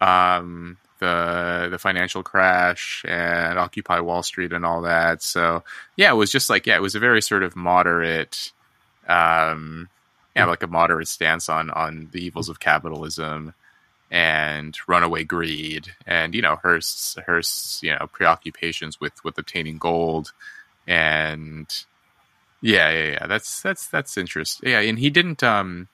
[0.01, 5.21] um, the the financial crash and Occupy Wall Street and all that.
[5.21, 5.63] So
[5.97, 8.51] yeah, it was just like yeah, it was a very sort of moderate,
[9.07, 9.89] um,
[10.35, 13.53] yeah, like a moderate stance on on the evils of capitalism
[14.11, 20.31] and runaway greed and you know Hearst's Hearst's you know preoccupations with with obtaining gold
[20.87, 21.67] and
[22.61, 25.87] yeah yeah yeah that's that's that's interesting yeah and he didn't um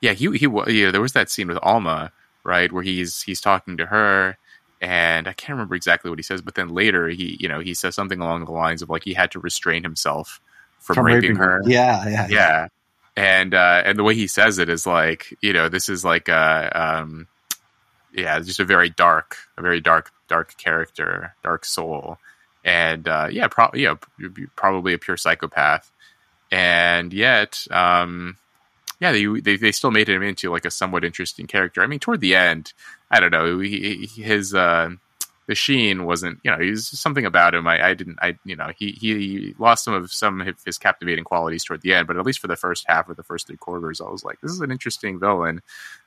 [0.00, 2.12] yeah he he yeah there was that scene with Alma
[2.44, 4.36] right where he's he's talking to her
[4.80, 7.74] and I can't remember exactly what he says but then later he you know he
[7.74, 10.40] says something along the lines of like he had to restrain himself
[10.78, 11.62] from, from raping, raping, her.
[11.66, 12.68] yeah yeah yeah.
[13.16, 16.28] And uh and the way he says it is like you know this is like
[16.28, 17.28] uh um
[18.14, 22.18] yeah, just a very dark, a very dark, dark character, dark soul,
[22.64, 23.96] and uh, yeah, pro- yeah,
[24.56, 25.90] probably a pure psychopath,
[26.50, 28.36] and yet, um,
[29.00, 31.82] yeah, they, they, they still made him into like a somewhat interesting character.
[31.82, 32.72] I mean, toward the end,
[33.10, 34.90] I don't know, he, his uh,
[35.46, 37.66] the sheen wasn't, you know, he's something about him.
[37.66, 41.24] I, I didn't, I, you know, he he lost some of some of his captivating
[41.24, 43.56] qualities toward the end, but at least for the first half or the first three
[43.56, 45.60] quarters, I was like, this is an interesting villain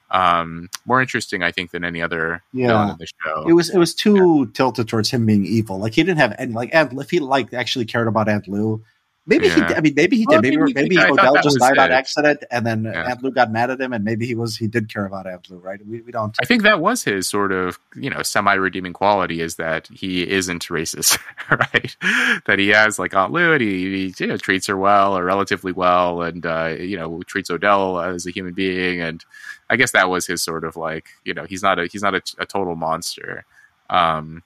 [0.10, 2.68] um, more interesting, I think, than any other yeah.
[2.68, 3.48] villain in the show.
[3.48, 4.54] It was it was too yeah.
[4.54, 5.80] tilted towards him being evil.
[5.80, 8.84] Like he didn't have any like Aunt, if he like actually cared about Aunt Lou.
[9.30, 9.68] Maybe yeah.
[9.68, 9.76] he.
[9.76, 10.42] I mean, maybe he did.
[10.42, 13.10] maybe maybe, maybe Odell just died on accident, and then yeah.
[13.10, 15.50] Aunt Lou got mad at him, and maybe he was he did care about Aunt
[15.50, 15.86] Lou, right?
[15.86, 16.34] We, we don't.
[16.42, 20.28] I think that was his sort of you know semi redeeming quality is that he
[20.28, 21.20] isn't racist,
[21.52, 21.98] right?
[22.46, 25.26] that he has like Aunt Lou, and he, he you know, treats her well or
[25.26, 29.26] relatively well, and uh, you know treats Odell as a human being, and
[29.70, 32.16] I guess that was his sort of like you know he's not a he's not
[32.16, 33.44] a, a total monster.
[33.90, 34.44] Um,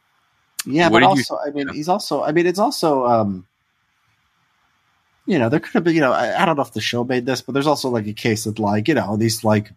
[0.66, 3.46] yeah, but also you, I mean he's also I mean it's also um,
[5.26, 7.04] you know there could have been you know I, I, don't know if the show
[7.04, 9.72] made this, but there's also like a case of like you know these like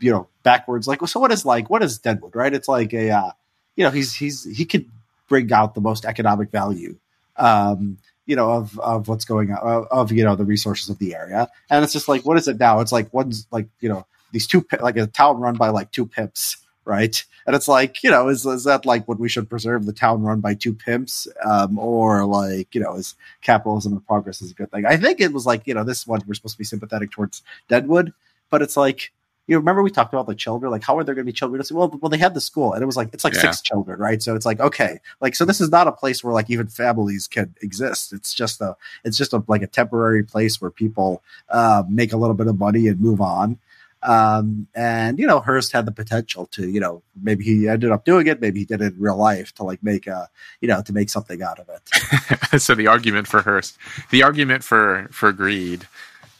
[0.00, 2.52] you know backwards like so what is like what is Deadwood right?
[2.52, 3.30] It's like a uh,
[3.76, 4.86] you know he's he's he could
[5.28, 6.96] bring out the most economic value.
[7.36, 10.98] Um, you know of of what's going on of, of, you know the resources of
[10.98, 13.88] the area and it's just like what is it now it's like one's like you
[13.88, 18.02] know these two like a town run by like two pimps right and it's like
[18.02, 20.74] you know is, is that like what we should preserve the town run by two
[20.74, 24.96] pimps um, or like you know is capitalism and progress is a good thing i
[24.96, 28.12] think it was like you know this one we're supposed to be sympathetic towards deadwood
[28.50, 29.12] but it's like
[29.46, 31.62] you remember we talked about the children, like how are there going to be children?
[31.72, 33.40] Well, well, they had the school, and it was like it's like yeah.
[33.40, 34.22] six children, right?
[34.22, 37.26] So it's like okay, like so this is not a place where like even families
[37.26, 38.12] can exist.
[38.12, 42.16] It's just a, it's just a like a temporary place where people uh, make a
[42.16, 43.58] little bit of money and move on.
[44.02, 48.04] Um, and you know, Hearst had the potential to, you know, maybe he ended up
[48.04, 50.28] doing it, maybe he did it in real life to like make a,
[50.60, 52.60] you know, to make something out of it.
[52.60, 53.78] so the argument for Hearst,
[54.10, 55.86] the argument for for greed,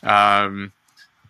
[0.03, 0.72] um,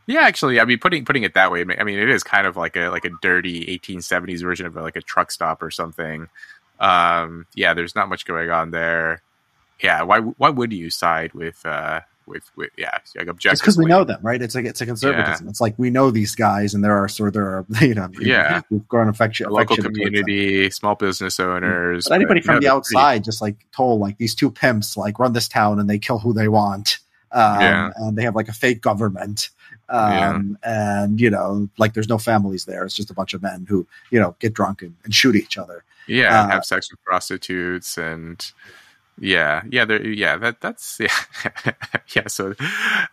[0.06, 2.56] yeah, actually, I mean, putting putting it that way, I mean, it is kind of
[2.56, 6.28] like a like a dirty 1870s version of like a truck stop or something.
[6.80, 9.22] Um, yeah, there's not much going on there.
[9.80, 13.52] Yeah, why why would you side with uh, with, with yeah, like objectively.
[13.52, 14.40] It's because we know them, right?
[14.40, 15.46] It's like it's a conservatism.
[15.46, 15.50] Yeah.
[15.50, 18.08] It's like we know these guys, and there are sort of there are you know
[18.20, 22.06] yeah, we've grown affection, local community, small business owners.
[22.08, 23.24] But anybody but, from the outside pretty...
[23.24, 26.32] just like told like these two pimps like run this town and they kill who
[26.32, 26.98] they want.
[27.34, 27.90] Um, yeah.
[27.96, 29.48] and they have like a fake government.
[29.88, 31.00] Um, yeah.
[31.02, 32.84] and you know, like there's no families there.
[32.84, 35.56] It's just a bunch of men who, you know, get drunk and, and shoot each
[35.56, 35.82] other.
[36.06, 36.42] Yeah.
[36.42, 38.52] Uh, have sex with prostitutes and,
[39.22, 40.36] yeah, yeah, there, yeah.
[40.36, 41.72] That that's yeah,
[42.14, 42.26] yeah.
[42.26, 42.54] So,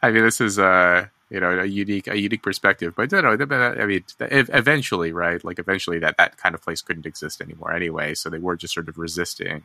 [0.01, 2.93] I mean, this is uh, you know, a unique a unique perspective.
[2.95, 5.43] But you know, I mean, eventually, right?
[5.43, 8.15] Like eventually, that that kind of place couldn't exist anymore anyway.
[8.15, 9.63] So they were just sort of resisting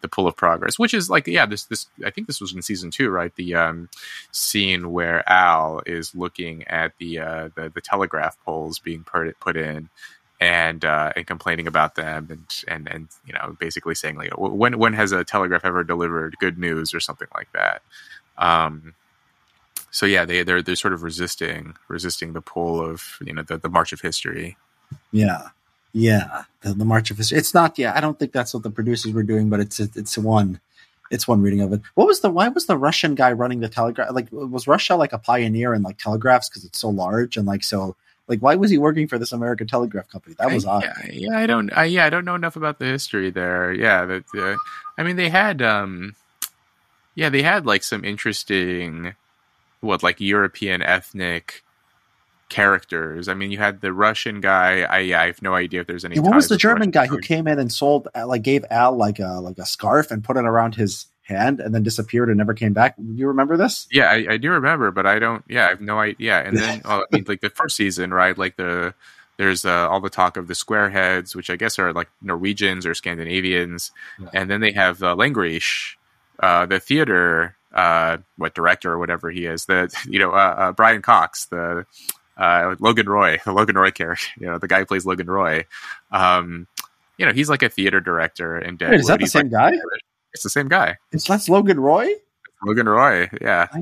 [0.00, 2.60] the pull of progress, which is like, yeah, this this I think this was in
[2.60, 3.34] season two, right?
[3.34, 3.88] The um,
[4.30, 9.56] scene where Al is looking at the uh, the, the telegraph poles being put put
[9.56, 9.88] in
[10.40, 14.78] and uh, and complaining about them and and and you know basically saying like when
[14.78, 17.82] when has a telegraph ever delivered good news or something like that.
[18.36, 18.94] Um,
[19.90, 23.58] so yeah, they they're they're sort of resisting resisting the pull of you know the,
[23.58, 24.56] the march of history.
[25.10, 25.48] Yeah,
[25.92, 27.38] yeah, the, the march of history.
[27.38, 27.78] It's not.
[27.78, 30.60] Yeah, I don't think that's what the producers were doing, but it's it's one.
[31.10, 31.80] It's one reading of it.
[31.94, 34.10] What was the why was the Russian guy running the telegraph?
[34.12, 37.64] Like was Russia like a pioneer in like telegraphs because it's so large and like
[37.64, 37.96] so
[38.28, 40.36] like, why was he working for this American Telegraph Company?
[40.38, 40.84] That was odd.
[40.84, 41.70] Yeah, yeah, I don't.
[41.76, 43.72] I, yeah, I don't know enough about the history there.
[43.72, 44.24] Yeah, that.
[44.36, 44.56] Uh,
[44.96, 45.62] I mean, they had.
[45.62, 46.14] um
[47.14, 49.14] Yeah, they had like some interesting,
[49.80, 51.64] what like European ethnic
[52.48, 53.28] characters.
[53.28, 54.82] I mean, you had the Russian guy.
[54.82, 56.16] I I have no idea if there's any.
[56.16, 59.18] Yeah, what was the German guy who came in and sold like gave Al like
[59.18, 62.54] a like a scarf and put it around his hand and then disappeared and never
[62.54, 62.96] came back.
[62.96, 63.86] Do you remember this?
[63.90, 65.44] Yeah, I, I do remember, but I don't.
[65.48, 66.42] Yeah, I have no idea.
[66.42, 68.36] And then, oh, I mean, like the first season, right?
[68.36, 68.94] Like the
[69.36, 72.94] there's uh, all the talk of the squareheads, which I guess are like Norwegians or
[72.94, 74.30] Scandinavians, yeah.
[74.32, 75.94] and then they have uh, Langrishe,
[76.40, 80.72] uh, the theater uh, what director or whatever he is, the you know uh, uh,
[80.72, 81.86] Brian Cox, the
[82.36, 85.64] uh, Logan Roy, the Logan Roy character, you know the guy who plays Logan Roy.
[86.10, 86.66] Um,
[87.16, 88.96] you know he's like a theater director in Deadwood.
[88.96, 89.78] Wait, is that the he's same like, guy?
[90.34, 90.96] It's the same guy.
[91.12, 92.08] It's that's Logan Roy.
[92.64, 93.68] Logan Roy, yeah.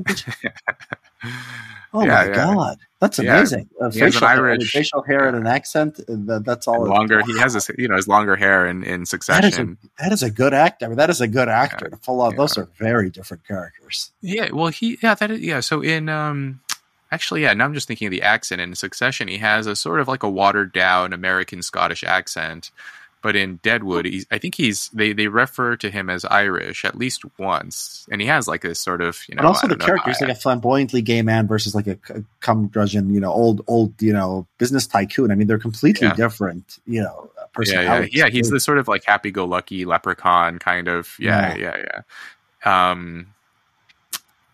[1.93, 2.33] Oh Yeah, my yeah.
[2.33, 3.37] god, that's Yeah.
[3.37, 3.69] amazing!
[3.81, 5.99] Uh, He has facial an hair, facial hair and an accent.
[6.01, 6.85] uh, That, that's all.
[6.85, 7.21] Longer.
[7.25, 9.77] He has this, you know, his longer hair in, in That is a Succession.
[9.97, 10.85] that is a good actor.
[10.85, 12.33] I mean, that is a good actor to pull off.
[12.33, 12.37] Yeah.
[12.37, 14.11] Those are very different characters.
[14.21, 15.61] Yeah, well, he yeah that is, yeah.
[15.61, 16.59] So in um,
[17.11, 17.53] actually yeah.
[17.53, 19.29] Now I'm just thinking of the accent in Succession.
[19.29, 22.69] He has a sort of like a watered down American Scottish accent,
[23.27, 26.97] but in Deadwood, he's, I think he's they they refer to him as Irish at
[26.97, 29.39] least once, and he has like this sort of you know.
[29.39, 33.13] and also the character is like a flamboyantly gay man versus like a c- curmudgeon,
[33.13, 35.29] you know, old old you know business tycoon.
[35.29, 36.13] I mean, they're completely Yeah.
[36.13, 38.29] different, you know, uh, yeah, yeah, yeah.
[38.29, 41.13] He's the sort of like happy-go-lucky leprechaun kind of.
[41.19, 41.83] Yeah, yeah,
[42.65, 42.91] yeah.
[42.91, 43.27] Um,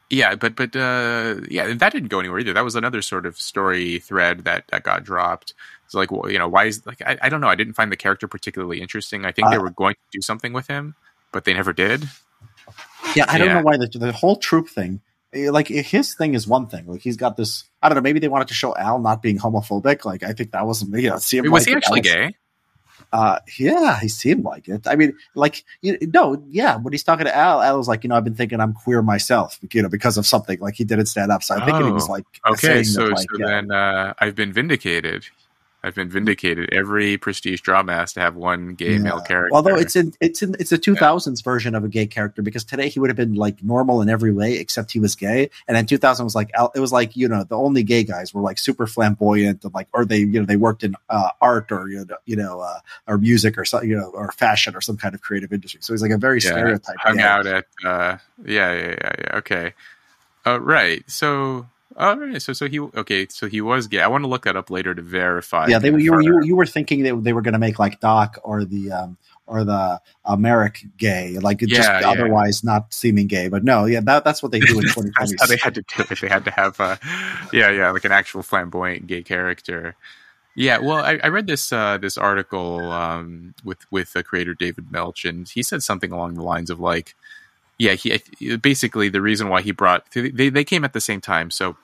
[0.09, 2.53] yeah, but but uh, yeah, that didn't go anywhere either.
[2.53, 5.53] That was another sort of story thread that that got dropped.
[5.93, 7.47] Like, well, you know, why is like I, I don't know.
[7.49, 9.25] I didn't find the character particularly interesting.
[9.25, 10.95] I think they Uh, were going to do something with him,
[11.31, 12.07] but they never did.
[13.15, 13.53] Yeah, I don't Yeah.
[13.55, 15.01] know why the the whole troupe thing.
[15.33, 16.85] eh, Like his thing is one thing.
[16.87, 17.63] Like he's got this.
[17.81, 18.01] I don't know.
[18.01, 20.05] Maybe they wanted to show Al not being homophobic.
[20.05, 21.17] Like I think that was you know.
[21.17, 22.35] See him was like he actually gay?
[23.11, 24.87] Uh, yeah, he seemed like it.
[24.87, 26.77] I mean, like you no, yeah.
[26.77, 29.03] When he's talking to Al, Al was like, you know, I've been thinking I'm queer
[29.03, 30.59] myself, you know, because of something.
[30.59, 31.43] Like he didn't stand up.
[31.43, 32.23] So I think he was Oh, like,
[32.53, 33.45] Okay, so that, like, so yeah.
[33.45, 35.25] then uh, I've been vindicated.
[35.85, 36.73] I've been vindicated.
[36.73, 39.53] Every prestige drama has to have one gay male character.
[39.53, 42.63] Although it's in it's in it's a two thousands version of a gay character because
[42.63, 45.75] today he would have been like normal in every way except he was gay, and
[45.75, 48.41] then two thousand was like it was like you know the only gay guys were
[48.41, 51.89] like super flamboyant and like or they you know they worked in uh, art or
[51.89, 54.95] you know you know uh, or music or something you know or fashion or some
[54.95, 55.81] kind of creative industry.
[55.83, 56.95] So he's like a very Yeah, stereotype.
[56.99, 57.23] hung gay.
[57.23, 59.73] out at uh yeah yeah yeah, yeah okay
[60.45, 61.65] uh right so
[61.97, 64.55] all right so so he okay so he was gay i want to look that
[64.55, 67.33] up later to verify yeah, they were you were you, you were thinking that they
[67.33, 71.61] were going to make like Doc or the um or the uh, Merrick gay, like
[71.61, 72.09] it just Yeah, yeah.
[72.09, 73.49] otherwise not seeming gay.
[73.49, 75.35] But no, yeah, that, that's what they do in that's 2020.
[75.39, 76.95] how they had to do it they had to have uh
[77.51, 79.95] yeah yeah like an actual flamboyant gay character
[80.55, 84.91] yeah well i, I read this uh this article um with with the creator david
[84.91, 87.15] milch and he said something along the lines of like
[87.77, 88.19] yeah he
[88.57, 91.75] basically the reason why he brought they, they came at the same time so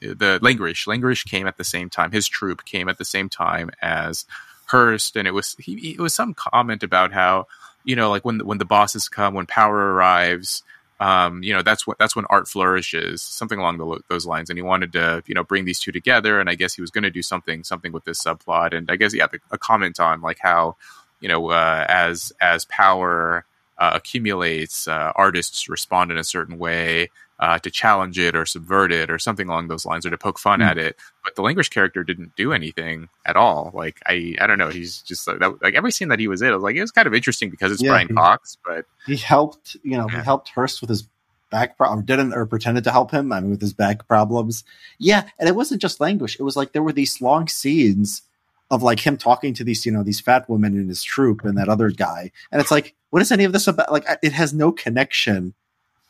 [0.00, 3.70] the langrishe langrishe came at the same time his troupe came at the same time
[3.82, 4.24] as
[4.66, 7.46] Hearst, and it was he, it was some comment about how
[7.84, 10.62] you know like when when the bosses come when power arrives
[10.98, 14.58] um, you know that's what that's when art flourishes something along the, those lines and
[14.58, 17.04] he wanted to you know bring these two together and i guess he was going
[17.04, 20.20] to do something something with this subplot and i guess yeah the, a comment on
[20.20, 20.74] like how
[21.20, 23.44] you know uh, as as power
[23.78, 28.90] uh, accumulates uh, artists respond in a certain way uh, to challenge it or subvert
[28.90, 30.66] it or something along those lines or to poke fun Hmm.
[30.68, 30.96] at it.
[31.22, 33.70] But the Langrishe character didn't do anything at all.
[33.74, 34.70] Like i i don't know.
[34.70, 36.80] He's just like, that, like every scene that he was in i was like it
[36.80, 40.06] was kind of interesting because it's Yeah, brian he- cox but he helped you know
[40.10, 40.18] Yeah.
[40.20, 41.06] he helped Hearst with his
[41.50, 44.64] back problem didn't or pretended to help him I mean with his back problems.
[44.98, 46.40] Yeah and it wasn't just Langrishe.
[46.40, 48.22] It was like there were these long scenes
[48.70, 51.56] of like him talking to these you know these fat women in his troupe and
[51.58, 52.30] that other guy.
[52.50, 55.54] And it's like what is any of this about like it has no connection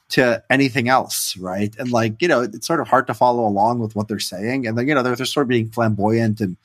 [0.09, 1.74] to anything else right?
[1.78, 4.66] And like you know it's sort of hard to follow along with what they're saying.
[4.66, 6.57] And then you know they're, they're sort of being flamboyant and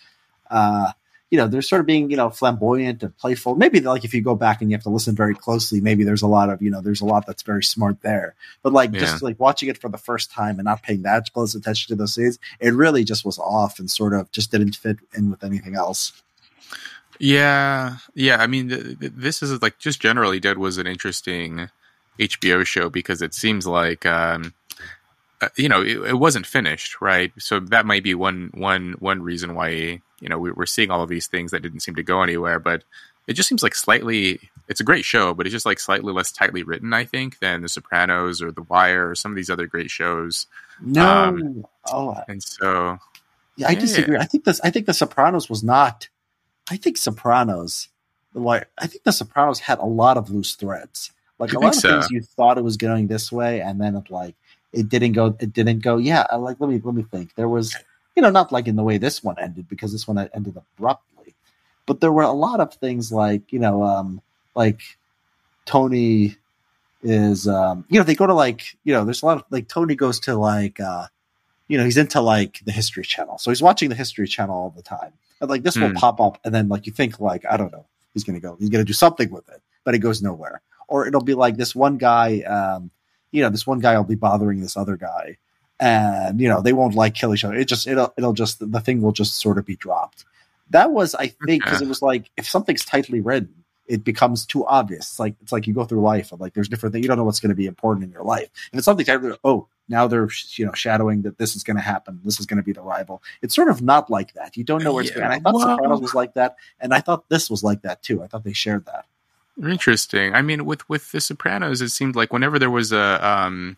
[0.49, 0.91] uh
[1.31, 3.55] you know, they're sort of being, you know, flamboyant and playful.
[3.55, 6.21] Maybe like if you go back and you have to listen very closely, maybe there's
[6.21, 8.35] a lot of, you know, there's a lot that's very smart there.
[8.61, 11.55] But like just like watching it for the first time and not paying that close
[11.55, 14.97] attention to those scenes, it really just was off and sort of just didn't fit
[15.15, 16.11] in with anything else.
[17.17, 18.37] Yeah, yeah.
[18.37, 21.69] I mean, th- th- this is like just generally, Deadwood an interesting
[22.19, 24.53] HBO show because it seems like um,
[25.39, 27.31] uh, you know it, it wasn't finished, right?
[27.37, 31.03] So that might be one one one reason why you know we, we're seeing all
[31.03, 32.59] of these things that didn't seem to go anywhere.
[32.59, 32.83] But
[33.27, 34.39] it just seems like slightly.
[34.67, 37.61] It's a great show, but it's just like slightly less tightly written, I think, than
[37.61, 40.47] The Sopranos or The Wire or some of these other great shows.
[40.79, 42.97] No, Um, oh, And so,
[43.57, 43.79] yeah, I yeah.
[43.79, 44.17] disagree.
[44.17, 44.61] I think this.
[44.63, 46.07] I think The Sopranos was not.
[46.69, 47.89] I think Sopranos,
[48.33, 51.11] the why I think The Sopranos had a lot of loose threads.
[51.37, 51.89] Like You a lot of so?
[51.89, 54.35] things you thought it was going this way, and then it like
[54.71, 55.35] it didn't go.
[55.39, 55.97] It didn't go.
[55.97, 57.35] Yeah, like let me let me think.
[57.35, 57.75] There was,
[58.15, 61.33] you know, not like in the way this one ended because this one ended abruptly,
[61.85, 64.21] but there were a lot of things like you know, um,
[64.55, 64.81] like
[65.65, 66.35] Tony
[67.03, 69.67] is um, you know they go to like you know there's a lot of like
[69.67, 71.07] Tony goes to like uh,
[71.67, 74.69] you know he's into like the History Channel, so he's watching the History Channel all
[74.75, 75.95] the time, and like this will Hmm.
[75.95, 78.69] pop up, and then like you think like I don't know he's gonna go he's
[78.69, 81.97] gonna do something with it, but it goes nowhere, or it'll be like this one
[81.97, 82.91] guy, um,
[83.31, 85.37] you know this one guy will be bothering this other guy,
[85.81, 87.55] and you know they won't like kill each other.
[87.55, 90.23] It just it'll it'll just the thing will just sort of be dropped.
[90.69, 93.55] That was I think because it was like if something's tightly written
[93.87, 95.01] it becomes too obvious.
[95.01, 97.17] It's like it's like you go through life and like there's different things you don't
[97.17, 98.49] know what's going to be important in your life.
[98.71, 101.83] And it's something tightly oh now they're you know shadowing that this is going to
[101.83, 102.21] happen.
[102.23, 103.21] This is going to be the rival.
[103.41, 104.55] It's sort of not like that.
[104.55, 105.25] You don't know where it's Yeah, going.
[105.25, 108.01] And I thought well- Sopranos was like that, and I thought this was like that
[108.01, 108.23] too.
[108.23, 109.05] I thought they shared that.
[109.61, 110.33] Interesting.
[110.33, 113.75] I mean, with with The Sopranos, it seemed like whenever there was a um,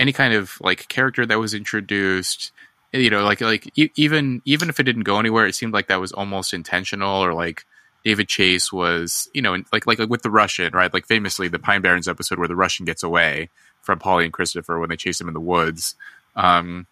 [0.00, 2.50] any kind of like character that was introduced,
[2.92, 5.86] you know, like like e- even even if it didn't go anywhere, it seemed like
[5.88, 7.64] that was almost intentional, or like
[8.04, 10.92] David Chase was, you know, like like, like with the Russian, right?
[10.92, 13.50] Like famously, the Pine Barrens episode where the Russian gets away
[13.82, 15.94] from Paulie and Christopher when they chase him in the woods.
[16.34, 16.86] Um,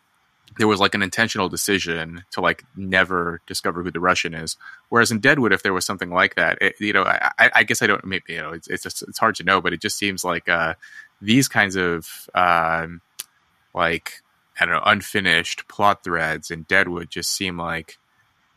[0.58, 4.56] there was like an intentional decision to like never discover who the Russian is.
[4.88, 7.80] Whereas in Deadwood, if there was something like that, it, you know, I, I- guess
[7.82, 8.04] I don't.
[8.04, 10.48] Maybe you know, it's it's just, it's hard to know, but it just seems like
[10.48, 10.74] uh,
[11.20, 13.00] these kinds of um,
[13.74, 14.22] like
[14.60, 17.98] I don't know, unfinished plot threads in Deadwood just seem like,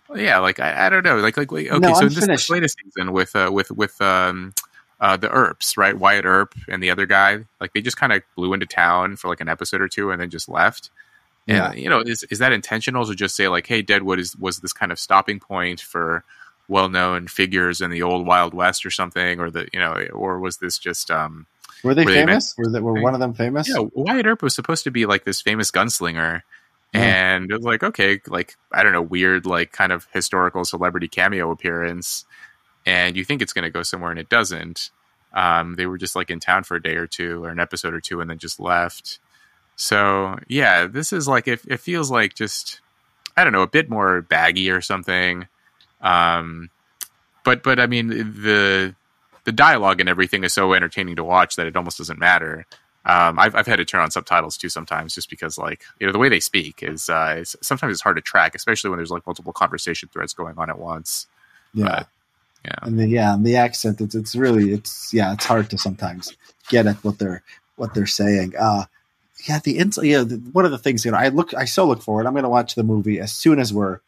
[0.07, 2.27] well, yeah, like I, I don't know, like like, like okay, No, so in this,
[2.27, 4.53] this latest season with uh, with with um,
[4.99, 8.21] uh, the Earps, right, Wyatt Earp and the other guy, like they just kind of
[8.35, 10.89] blew into town for like an episode or two and then just left.
[11.47, 11.71] Yeah.
[11.71, 14.59] And you know, is is that intentional to just say like, hey, Deadwood is was
[14.59, 16.23] this kind of stopping point for
[16.67, 20.57] well-known figures in the old Wild West or something, or the you know, or was
[20.57, 21.47] this just um,
[21.83, 22.55] Were they they famous?
[22.57, 23.69] Were they, were one of them famous?
[23.69, 26.41] yeah, Wyatt Earp was supposed to be like this famous gunslinger.
[26.93, 31.07] And it was like, okay, like, I don't know, weird, like, kind of historical celebrity
[31.07, 32.25] cameo appearance.
[32.85, 34.89] And you think it's going to go somewhere and it doesn't.
[35.33, 37.93] Um, they were just like in town for a day or two or an episode
[37.93, 39.19] or two and then just left.
[39.77, 42.81] So, yeah, this is like, it, it feels like just,
[43.37, 45.47] I don't know, a bit more baggy or something.
[46.01, 46.69] Um,
[47.45, 48.95] but, but I mean, the,
[49.43, 52.65] the dialogue and everything is so entertaining to watch that it almost doesn't matter.
[53.03, 56.13] Um, I've, I've had to turn on subtitles too sometimes just because like you know
[56.13, 59.09] the way they speak is, uh, is sometimes it's hard to track especially when there's
[59.09, 61.25] like multiple conversation threads going on at once
[61.73, 61.85] yeah.
[61.85, 62.07] but,
[62.65, 62.75] yeah.
[62.83, 66.35] and the yeah, and the accent it's it's really it's yeah, it's hard to sometimes
[66.69, 67.43] get at what they're
[67.75, 68.53] what they're saying.
[68.57, 68.85] Uh
[69.47, 71.87] yeah, the ins yeah, the, one of the things you know, I look I so
[71.87, 72.27] look forward.
[72.27, 73.99] I'm going to watch the movie as soon as we're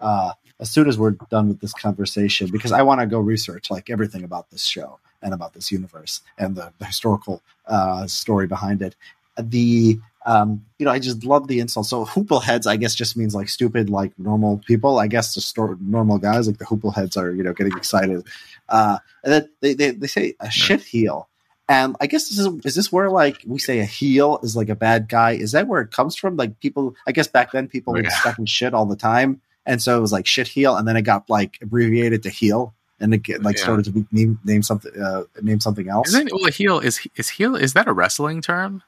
[0.00, 3.70] uh as soon as we're done with this conversation because I want to go research
[3.70, 8.46] like everything about this show and about this universe and the, the historical uh story
[8.46, 8.94] behind it.
[9.38, 11.86] The um, you know, I just love the insult.
[11.86, 14.98] So hoople heads, I guess, just means like stupid, like normal people.
[14.98, 18.26] I guess the store, normal guys, like the hoople heads, are you know getting excited.
[18.68, 21.26] Uh, and then they, they they say a shit heel,
[21.70, 24.68] and I guess this is is this where like we say a heel is like
[24.68, 25.32] a bad guy?
[25.32, 26.36] Is that where it comes from?
[26.36, 28.10] Like people, I guess back then people were Yeah.
[28.10, 30.96] stuck in shit all the time, and so it was like shit heel, and then
[30.96, 33.62] it got like abbreviated to heel, and it get, like Yeah.
[33.64, 36.08] started to be name, name something uh, name something else.
[36.08, 38.82] Isn't well a heel is is heel is that a wrestling term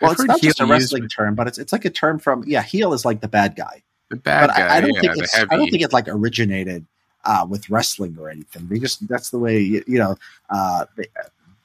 [0.00, 2.18] well, I've it's not just a used wrestling term, but it's it's like a term
[2.18, 3.82] from yeah, heel is like the bad guy.
[4.10, 5.92] the bad but guy I, I don't yeah, think it's heavy I don't think it
[5.92, 6.84] like originated
[7.24, 8.68] uh, with wrestling or anything.
[8.68, 10.16] We just that's the way you, you know
[10.50, 11.08] uh, the,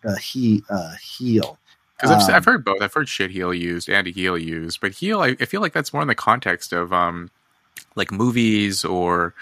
[0.02, 1.58] the he uh, heel.
[1.98, 2.82] Because I've, Um, I've heard both.
[2.82, 5.94] I've heard shit heel used and heel used, but heel, I, I feel like that's
[5.94, 7.30] more in the context of um,
[7.96, 9.34] like movies or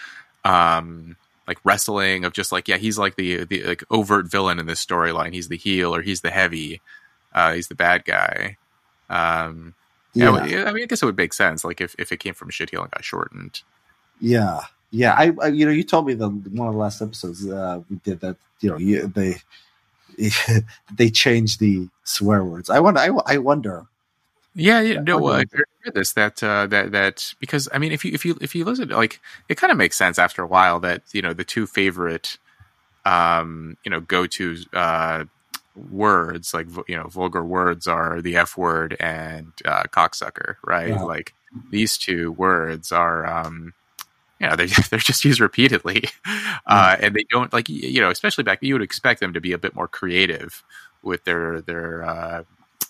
[0.44, 1.16] um,
[1.48, 2.26] like wrestling.
[2.26, 5.34] Of just like, yeah, he's like the the like overt villain in this storyline.
[5.34, 6.82] He's the heel or he's the heavy.
[7.34, 8.58] Uh, he's the bad guy.
[9.10, 9.76] Um,
[10.14, 11.64] yeah, yeah, I mean, I guess it would make sense.
[11.64, 13.62] Like if, if it came from shit heel and got shortened.
[14.20, 15.14] Yeah, yeah.
[15.14, 17.98] I, I, you know, you told me the one of the last episodes uh, we
[17.98, 18.38] did that.
[18.60, 19.38] You know, you, they
[20.94, 22.70] they changed the swear words.
[22.70, 23.00] I wonder.
[23.00, 23.86] I, I wonder.
[24.56, 25.44] Yeah, yeah, no, uh,
[25.94, 28.90] This that uh, that that because I mean, if you if you if you listen,
[28.90, 32.38] like it kind of makes sense after a while that you know the two favorite,
[33.06, 35.26] um, you know, go to uh,
[35.90, 40.90] words like you know vulgar words are the f word and uh, cocksucker, right?
[40.90, 41.04] Yeah.
[41.04, 41.34] Like
[41.72, 43.26] these two words are.
[43.26, 43.74] um
[44.40, 46.06] yeah, they they're just used repeatedly,
[46.66, 48.60] uh, and they don't like you know, especially back.
[48.62, 50.64] You would expect them to be a bit more creative
[51.04, 52.44] with their their uh,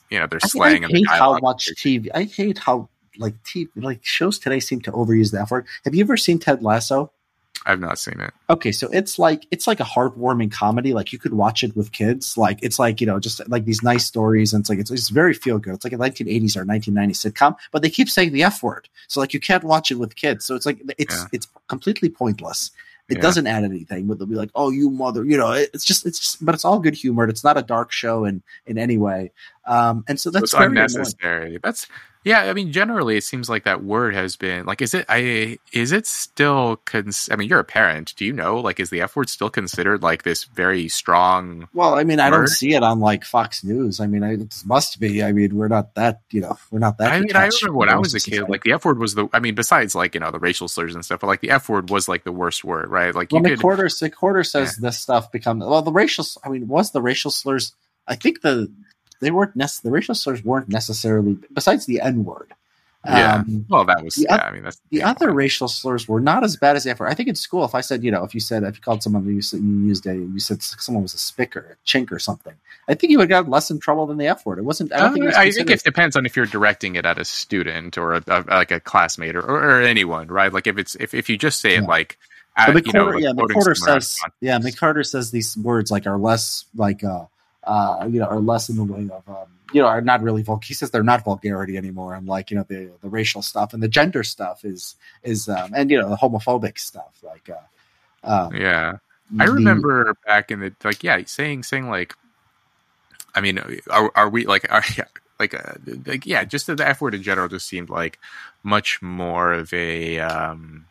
[0.10, 2.08] you know their I, slang I and how much TV.
[2.14, 5.68] I hate how like TV like shows today seem to overuse the F word.
[5.86, 7.12] Have you ever seen Ted Lasso?
[7.66, 8.34] I've not seen it.
[8.50, 10.94] Okay, so it's like it's like a heartwarming comedy.
[10.94, 12.38] Like you could watch it with kids.
[12.38, 15.10] Like it's like you know just like these nice stories, and it's like it's, it's
[15.10, 15.74] very feel good.
[15.76, 19.20] It's like a 1980s or 1990s sitcom, but they keep saying the f word, so
[19.20, 20.46] like you can't watch it with kids.
[20.46, 21.26] So it's like it's Yeah.
[21.34, 22.72] it's completely pointless.
[23.10, 23.22] It Yeah.
[23.22, 25.52] doesn't add anything, but they'll be like, "Oh, you mother," you know.
[25.52, 27.28] It's just, it's just, but it's all good humor.
[27.28, 29.32] It's not a dark show in in any way,
[29.66, 30.90] um, and so So that's it's very annoying.
[30.96, 31.58] unnecessary.
[31.64, 31.88] That's
[32.30, 32.44] yeah.
[32.44, 34.82] I mean, generally, it seems like that word has been like.
[34.82, 35.06] Is it?
[35.10, 36.78] I is it still?
[36.86, 38.14] Cons- I mean, you're a parent.
[38.16, 38.60] Do you know?
[38.60, 41.68] Like, is the F word still considered like this very strong?
[41.74, 44.00] Well, I mean, I don't see it on like Fox News.
[44.00, 45.24] I mean, I, it must be.
[45.24, 47.12] I mean, we're not that, you know, we're not that.
[47.12, 49.28] I mean, I remember when I was a kid, like the F word was the.
[49.34, 51.68] I mean, besides like you know the racial slurs and stuff, but like the F
[51.70, 53.14] word was like the worst word, right?
[53.14, 53.60] Like you well, could.
[53.60, 55.82] McWhorter, McWhorter says this stuff becomes well.
[55.82, 57.74] The racial, I mean, was the racial slurs?
[58.08, 58.72] I think the
[59.20, 62.54] they weren't nec- the racial slurs weren't necessarily besides the N word.
[63.06, 63.36] Yeah.
[63.36, 64.16] Um, Well, that was.
[64.16, 66.84] the Yeah, I mean, that's the yeah, other racial slurs were not as bad as
[66.84, 67.08] the F word.
[67.08, 69.02] I think in school, if I said, you know, if you said, if you called
[69.02, 72.20] someone, you, said, you used a, you said someone was a spicker, a chink, or
[72.20, 72.54] something,
[72.90, 74.60] I think you would have got less in trouble than the F word.
[74.60, 74.92] It wasn't.
[74.94, 75.24] I don't think.
[75.24, 77.98] It was Uh, I think it depends on if you're directing it at a student
[77.98, 80.52] or a, a, like a classmate or, or, anyone, right?
[80.52, 81.88] Like if it's if, if you just say it Yeah.
[81.88, 82.18] like,
[82.58, 85.32] But at, you know, like yeah, quoting McWhorter someone out of says, yeah, McWhorter says
[85.32, 87.26] these words like are less like, uh,
[87.64, 90.42] uh, you know, are less in the way of, um, you know, are not really
[90.42, 90.60] vul.
[90.64, 93.84] He says they're not vulgarity anymore, and like you know the the racial stuff and
[93.84, 97.50] the gender stuff is is um, and you know the homophobic stuff like.
[97.50, 98.98] Uh, uh, yeah.
[99.40, 102.16] I the- remember back in the like, yeah, saying saying like,
[103.36, 105.06] I mean, are, are we like are yeah,
[105.40, 105.74] like uh,
[106.06, 108.18] like yeah, just the F word in general just seemed like
[108.64, 110.86] much more of a um,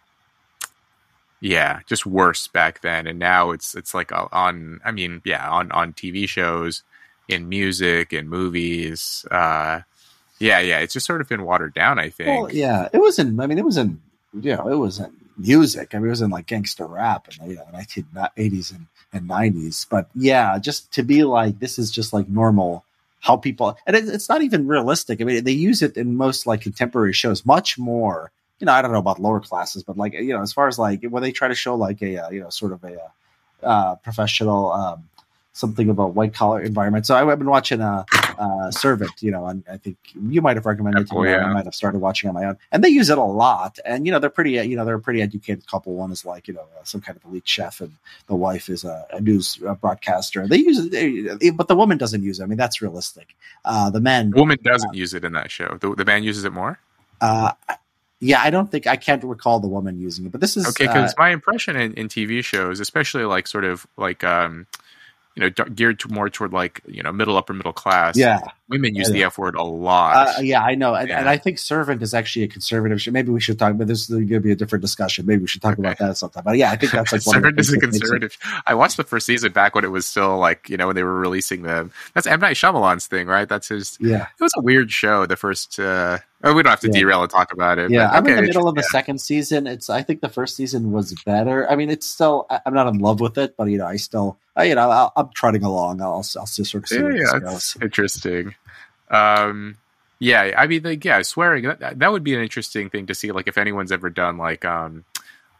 [1.40, 5.48] yeah, just worse back then, and now it's it's like uh, on I mean yeah
[5.48, 6.82] on on TV shows,
[7.28, 9.80] in music, in movies, uh,
[10.38, 11.98] yeah yeah, it's just sort of been watered down.
[11.98, 12.28] I think.
[12.28, 13.38] Well, yeah, it was in.
[13.40, 14.00] I mean, it was in.
[14.38, 15.94] You know, it was in music.
[15.94, 18.86] I mean, it was in like gangster rap in the you know, nineteen eighties and
[19.12, 19.86] and nineties.
[19.88, 22.84] But yeah, just to be like this is just like normal
[23.20, 25.20] how people and it, it's not even realistic.
[25.20, 28.30] I mean, they use it in most like contemporary shows much more.
[28.60, 30.78] You know, I don't know about lower classes, but like you know, as far as
[30.78, 33.08] like when they try to show like a uh, you know sort of a uh,
[33.66, 35.08] uh, professional um,
[35.52, 37.06] something about white collar environment.
[37.06, 38.04] So I, I've been watching a
[38.38, 41.30] uh, Servant, you know, and I think you might have recommended it to Oh, me.
[41.30, 41.44] yeah.
[41.44, 43.78] I might have started watching on my own, and they use it a lot.
[43.84, 45.94] And you know, they're pretty, you know, they're a pretty educated couple.
[45.94, 47.92] One is like you know uh, some kind of elite chef, and
[48.28, 50.46] the wife is a, a news uh, broadcaster.
[50.48, 52.44] They use it, they- but the woman doesn't use it.
[52.44, 53.34] I mean, that's realistic.
[53.64, 55.78] Uh, the men, The woman doesn't use it in that show.
[55.80, 56.78] The, the man uses it more.
[57.20, 57.52] uh,
[58.20, 60.86] yeah, I don't think I can't recall the woman using it, but this is Okay,
[60.86, 64.66] uh, because my impression in, in TV shows, especially like sort of like um,
[65.36, 68.16] you know, d- geared to more toward like you know middle upper middle class.
[68.16, 68.40] yeah.
[68.68, 70.36] women use the F word a lot.
[70.36, 71.20] Uh, yeah, I know, and, Yeah.
[71.20, 73.12] and I think Servant is actually a conservative show.
[73.12, 75.24] Maybe we should talk, but this is going to be a different discussion.
[75.26, 76.42] Maybe we should talk about that sometime.
[76.44, 78.00] But yeah, I think that's like one of the Servant is a that makes it-
[78.00, 78.36] conservative.
[78.66, 81.04] I watched the first season back when it was still like you know when they
[81.04, 81.92] were releasing them.
[82.14, 83.48] That's M Night Shyamalan's thing, right?
[83.48, 83.96] That's his.
[84.00, 85.24] Yeah, It was a weird show.
[85.26, 85.78] The first.
[85.78, 87.00] Uh, oh, we don't have to Yeah.
[87.00, 87.90] derail and talk about it.
[87.90, 88.08] yeah.
[88.08, 88.88] but I'm in the middle of the yeah.
[88.92, 89.66] second season.
[89.66, 91.70] It's I think the first season was better.
[91.70, 93.96] I mean, it's still I- I'm not in love with it, but you know, I
[93.96, 96.00] still I, you know I'll, I'm trotting along.
[96.00, 97.82] I'll I'll just sort of see Yeah, where yeah, this that's goes.
[97.82, 98.54] interesting.
[99.10, 99.76] Um,
[100.20, 103.30] yeah, I mean, like, yeah, swearing that, that would be an interesting thing to see.
[103.30, 105.04] Like, if anyone's ever done like um,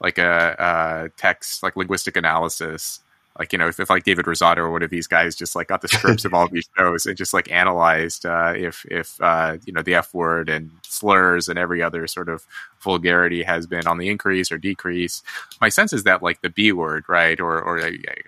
[0.01, 3.01] like a, a text like linguistic analysis,
[3.39, 5.69] like you know, if, if like David Rozado or one of these guys just like
[5.69, 9.57] got the scripts of all these shows and just like analyzed uh, if if uh,
[9.65, 12.45] you know the F word and slurs and every other sort of
[12.81, 15.23] vulgarity has been on the increase or decrease.
[15.61, 17.79] My sense is that like the B word, right, or or,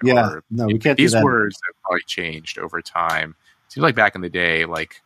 [0.02, 3.34] Yeah, or no, we can't these words have probably changed over time.
[3.68, 5.02] Seems like back in the day, like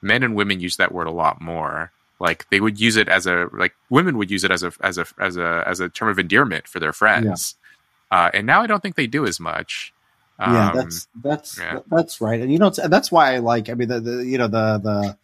[0.00, 1.90] men and women used that word a lot more.
[2.20, 4.98] Like they would use it as a like women would use it as a as
[4.98, 7.56] a as a as a term of endearment for their friends.
[8.10, 9.92] Uh, and now I don't think they do as much.
[10.40, 11.80] yeah, Um, that's that's yeah.
[11.88, 13.68] that's right, and you know, that's why I like.
[13.68, 15.16] I mean, the, the you know the the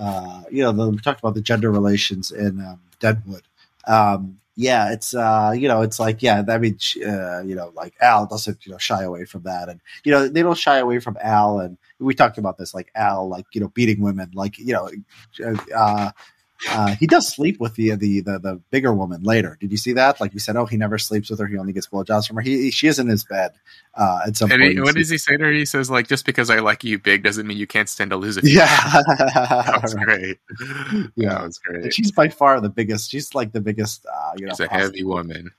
[0.00, 3.42] uh, you know the, we talked about the gender relations in um, Deadwood.
[3.86, 7.94] Um, yeah, it's uh, you know, it's like yeah, I mean, uh, you know, like
[8.00, 10.98] Al doesn't you know shy away from that, and you know they don't shy away
[11.00, 14.58] from Al, and we talked about this, like Al, like you know, beating women, like
[14.58, 14.90] you know,
[15.74, 16.10] uh,
[16.70, 19.56] uh, he does sleep with the, the the the bigger woman later.
[19.60, 20.20] Did you see that?
[20.20, 22.42] Like you said, oh, he never sleeps with her; he only gets blowjobs from her.
[22.42, 23.52] He, she is in his bed
[23.94, 24.74] uh, at some and point.
[24.74, 25.50] he, what does he say to her?
[25.50, 28.16] He says like, "Just because I like you big doesn't mean you can't stand to
[28.16, 30.38] lose it." Yeah, that was great.
[31.16, 31.30] Yeah.
[31.30, 31.94] That was And great.
[31.94, 33.10] she's by far the biggest.
[33.10, 34.06] She's like the biggest.
[34.06, 35.50] Uh, you know, She's a heavy woman.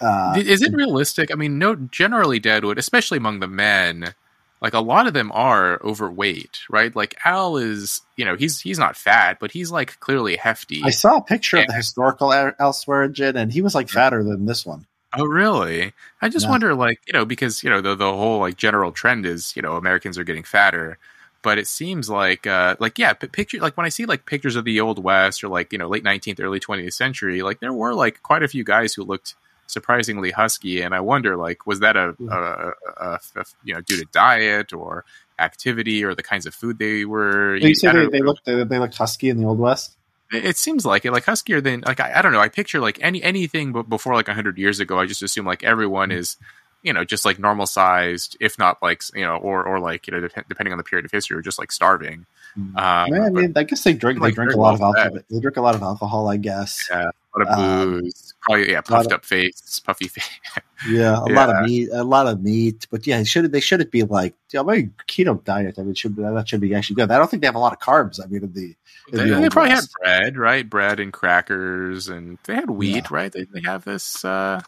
[0.00, 1.30] Uh, is it realistic?
[1.30, 1.76] I mean, no.
[1.76, 4.14] Generally, Deadwood, especially among the men,
[4.62, 6.94] like a lot of them are overweight, right?
[6.94, 10.80] Like Al is, you know, he's he's not fat, but he's like clearly hefty.
[10.84, 14.46] I saw a picture of the historical Al Swearengen, and he was like fatter than
[14.46, 14.86] this one.
[15.14, 15.92] Oh, really?
[16.22, 16.52] I just Yeah.
[16.52, 19.62] wonder, like, you know, because you know the the whole like general trend is, you
[19.62, 20.96] know, Americans are getting fatter,
[21.42, 24.56] but it seems like, uh, like yeah, but picture like when I see like pictures
[24.56, 27.72] of the old West or like you know late nineteenth, early twentieth century, like there
[27.72, 29.34] were like quite a few guys who looked
[29.72, 33.96] surprisingly husky, and I wonder like was that a, a, a, a you know due
[33.96, 35.04] to diet or
[35.38, 37.56] activity or the kinds of food they were.
[37.56, 39.96] You say they, they look they, they look husky in the old west.
[40.30, 42.40] It seems like it, like huskier than like I, I don't know.
[42.40, 44.98] I picture like any anything but before like hundred years ago.
[44.98, 46.18] I just assume like everyone mm-hmm.
[46.18, 46.36] is
[46.82, 50.12] you know just like normal sized, if not like you know or or like you
[50.12, 52.26] know dep- depending on the period of history, or just like starving.
[52.56, 55.18] Um, I mean, I guess they drink like, they drink a lot of alcohol.
[55.30, 56.86] They drink a lot of alcohol, I guess.
[56.90, 58.34] Yeah, a lot of um, booze.
[58.34, 60.28] Um, Probably yeah, puffed up face, puffy face.
[60.88, 61.34] yeah, a yeah.
[61.34, 62.86] lot of meat, a lot of meat.
[62.90, 65.78] But yeah, should they shouldn't be like yeah, maybe keto diet?
[65.78, 67.10] I mean, should that should be actually good.
[67.10, 68.20] I don't think they have a lot of carbs.
[68.22, 68.74] I mean, in the
[69.12, 69.94] in they, the they probably West.
[70.04, 70.68] had bread, right?
[70.68, 73.02] Bread and crackers, and they had wheat, yeah.
[73.10, 73.32] right?
[73.32, 74.24] They, they have this.
[74.24, 74.60] uh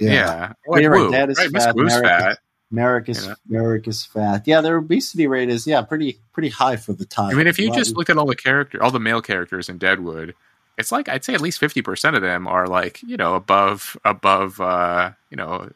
[0.00, 0.52] Yeah, yeah.
[0.66, 2.38] Like right, Dan is right, fat.
[2.72, 3.34] Merrick is yeah.
[3.48, 4.42] Merrick is fat.
[4.46, 7.30] Yeah, their obesity rate is yeah pretty pretty high for the time.
[7.30, 9.76] I mean, if you just look at all the character, all the male characters in
[9.76, 10.34] Deadwood,
[10.78, 13.96] it's like I'd say at least fifty percent of them are like you know above
[14.04, 15.68] above uh you know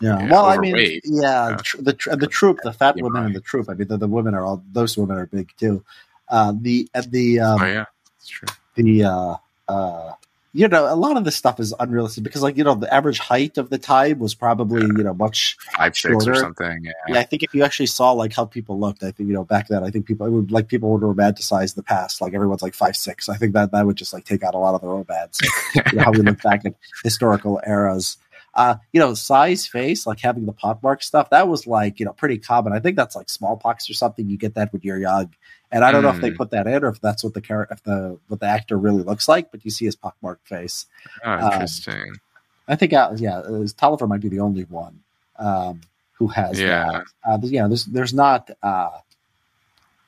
[0.00, 0.28] yeah.
[0.28, 3.68] Well, I mean, yeah, the the troupe, the fat women in the troupe.
[3.68, 5.84] I mean, the, the women are all those women are big too.
[6.28, 7.84] Uh, the the um, oh yeah,
[8.16, 8.48] that's true.
[8.74, 9.36] The uh,
[9.68, 10.12] uh,
[10.58, 13.20] you know, a lot of this stuff is unrealistic because, like, you know, the average
[13.20, 16.18] height of the time was probably, you know, much five shorter.
[16.18, 16.82] six or something.
[16.82, 16.92] Yeah.
[17.06, 17.20] yeah.
[17.20, 19.68] I think if you actually saw like how people looked, I think you know back
[19.68, 22.20] then, I think people would like people would romanticize the past.
[22.20, 23.28] Like everyone's like five six.
[23.28, 25.38] I think that that would just like take out a lot of the romance.
[25.76, 28.16] you know, how we look back at historical eras.
[28.54, 32.12] Uh, you know, size face, like having the pockmark stuff, that was like, you know,
[32.12, 32.72] pretty common.
[32.72, 34.28] I think that's like smallpox or something.
[34.28, 35.34] You get that when you're young.
[35.70, 36.04] And I don't mm.
[36.04, 36.36] know if they hmm.
[36.36, 39.02] put that in or if that's what the character, if the what the actor really
[39.02, 40.86] looks like, but you see his pockmarked face.
[41.24, 42.08] Oh, interesting.
[42.08, 42.20] Um,
[42.68, 45.00] I think, uh, yeah, uh, Tolliver might be the only one
[45.38, 45.82] um,
[46.12, 46.90] who has yeah.
[46.90, 47.04] that.
[47.24, 48.98] Uh, yeah, there's there's not uh,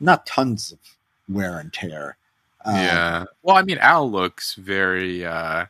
[0.01, 0.79] not tons of
[1.29, 2.17] wear and tear.
[2.65, 3.25] Um, yeah.
[3.43, 5.25] Well, I mean, Al looks very.
[5.25, 5.67] Uh,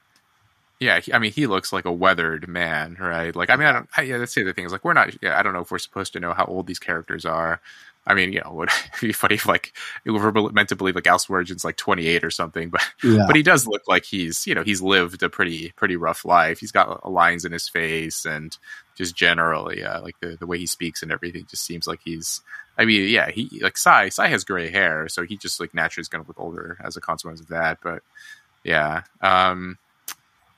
[0.81, 3.37] yeah, I mean, he looks like a weathered man, right?
[3.37, 3.89] Like, I mean, I don't.
[3.97, 5.15] I, yeah, that's the other thing is like we're not.
[5.23, 7.61] Yeah, I don't know if we're supposed to know how old these characters are.
[8.07, 9.75] I mean, you know, would be funny if like
[10.07, 13.25] we were meant to believe like Al Swearengen's like 28 or something, but yeah.
[13.27, 16.61] but he does look like he's you know he's lived a pretty pretty rough life.
[16.61, 18.57] He's got lines in his face and
[18.97, 22.41] just generally uh, like the the way he speaks and everything just seems like he's.
[22.79, 26.01] I mean, yeah, he like Cy Cy has gray hair, so he just like naturally
[26.01, 27.81] is going to look older as a consequence of that.
[27.83, 28.03] But
[28.65, 29.77] yeah, um,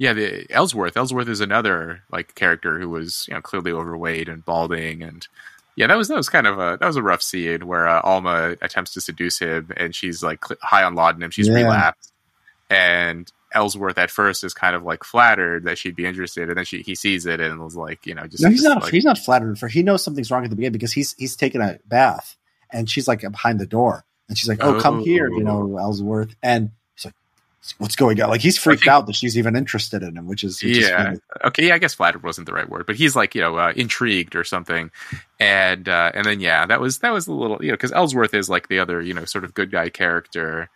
[0.03, 0.97] yeah, the Ellsworth.
[0.97, 5.29] Ellsworth is another like character who was you know clearly overweight and balding and
[5.77, 8.01] yeah, that was that was kind of a that was a rough scene where uh,
[8.03, 11.31] Alma attempts to seduce him, and she's like high on laudanum.
[11.31, 11.55] She's yeah.
[11.55, 12.13] relapsed,
[12.69, 16.65] and Ellsworth at first is kind of like flattered that she'd be interested, and then
[16.65, 18.93] she he sees it and was like, you know, just no, he's just not like,
[18.93, 21.61] he's not flattered for he knows something's wrong at the beginning because he's he's taking
[21.61, 22.37] a bath
[22.71, 24.81] and she's like behind the door and she's like, oh, oh.
[24.81, 25.79] come here, you know, oh.
[25.79, 26.73] Ellsworth, and
[27.79, 28.29] what's going on.
[28.29, 31.13] Like he's freaked think, out that she's even interested in him, which is which yeah.
[31.13, 33.57] Is okay, yeah, I guess flattered wasn't the right word, but he's like you know
[33.57, 34.91] uh, intrigued or something,
[35.39, 38.35] and uh, and then yeah, that was that was a little you know because Ellsworth
[38.35, 40.69] is like the other you know sort of good guy character.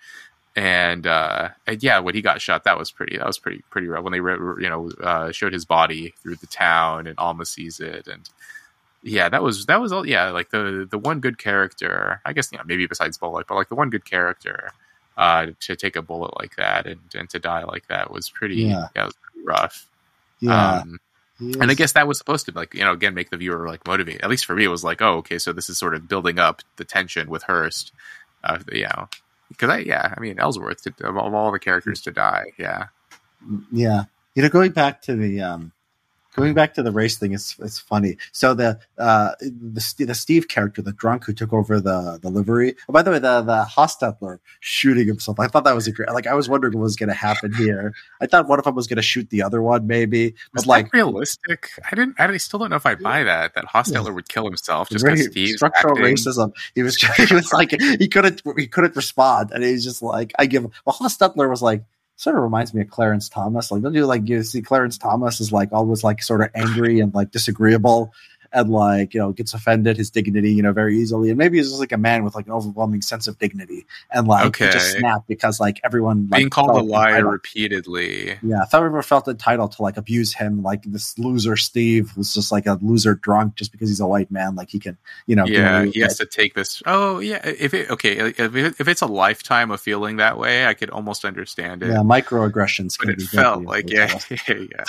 [0.59, 3.19] And, uh, and yeah, when he got shot, that was pretty.
[3.19, 4.05] That was pretty pretty rough.
[4.05, 8.07] When they you know uh, showed his body through the town, and Alma sees it,
[8.07, 8.27] and
[9.03, 10.07] yeah, that was that was all.
[10.07, 12.23] Yeah, like the the one good character.
[12.25, 14.73] I guess you know maybe besides Bullock, but like the one good character
[15.17, 18.57] uh, to take a bullet like that and, and to die like that was pretty,
[18.57, 18.89] yeah.
[18.95, 19.87] yeah was pretty rough.
[20.41, 20.81] Yeah.
[20.81, 20.99] Um,
[21.39, 23.87] and I guess that was supposed to like you know again make the viewer like
[23.87, 24.23] motivate.
[24.23, 26.39] At least for me, it was like oh okay, so this is sort of building
[26.39, 27.93] up the tension with Hearst.
[28.43, 29.09] Uh, you know,
[29.49, 32.87] because I yeah, I mean Ellsworth to, of all the characters to die, yeah,
[33.71, 34.05] yeah.
[34.35, 35.73] You know, going back to the um,
[36.37, 38.17] going back to the race thing, it's it's funny.
[38.33, 42.75] So the uh, the the Steve character, the drunk who took over the the livery.
[42.89, 45.41] Oh, by the way, the the Hostetler shooting himself.
[45.41, 46.11] I thought that was a great.
[46.13, 47.95] Like I was wondering what was going to happen here.
[48.21, 50.31] I thought one of them was going to shoot the other one, maybe.
[50.31, 51.71] But was like realistic.
[51.91, 52.21] I didn't.
[52.21, 53.55] I still don't know if I buy that.
[53.55, 54.11] That Hostetler yeah.
[54.11, 56.17] would kill himself just because Steve structural acting.
[56.17, 56.53] racism.
[56.75, 60.47] He was he was like he couldn't he couldn't respond, and he's just like I
[60.47, 60.65] give.
[60.85, 61.85] Well, Hostetler was like
[62.17, 63.71] sort of reminds me of Clarence Thomas.
[63.71, 67.01] Like, don't you like you see Clarence Thomas is like always like sort of angry
[67.01, 68.13] and like disagreeable,
[68.53, 71.69] and like you know gets offended his dignity you know very easily and maybe he's
[71.69, 74.71] just like a man with like an overwhelming sense of dignity and like okay.
[74.71, 77.33] just snap because like everyone like, being called a liar entitled.
[77.33, 82.11] repeatedly yeah if I ever felt entitled to like abuse him like this loser steve
[82.11, 84.97] who's just like a loser drunk just because he's a white man like he can
[85.27, 88.75] you know yeah he has to take this oh yeah if it okay if, it,
[88.79, 92.97] if it's a lifetime of feeling that way i could almost understand it yeah microaggressions
[92.99, 94.85] but it felt like yeah yeah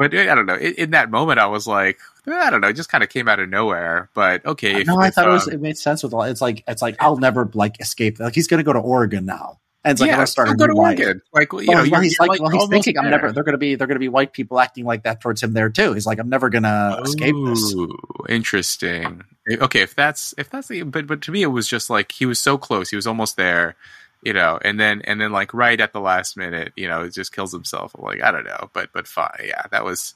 [0.00, 0.54] but I don't know.
[0.54, 3.28] In, in, that moment, I was like, I don't know, it just kind of came
[3.28, 4.08] out of nowhere.
[4.14, 6.14] But okay, if, no, I if, thought um, it was um, it made sense with
[6.14, 6.22] all.
[6.22, 8.18] It's like it's like I'll never like escape.
[8.18, 9.58] Like he's going to go to Oregon now.
[9.84, 10.72] And it's like, yeah, I'm gonna start go to.
[10.72, 11.20] Oregon.
[11.34, 13.30] Like you Well, know, well, he's you're, like, well, he's thinking I'm never.
[13.30, 13.74] They're gonna be.
[13.74, 15.92] They're gonna be white people acting like that towards him there too.
[15.92, 17.74] He's like, I'm never gonna escape this.
[18.30, 19.22] Interesting.
[19.50, 22.24] Okay, if that's if that's the but but to me it was just like he
[22.24, 23.76] was so close, he was almost there,
[24.22, 27.14] you know, and then and then like right at the last minute, you know, it
[27.14, 27.94] just kills himself.
[27.96, 30.14] I'm like I don't know, but but fine, yeah, that was.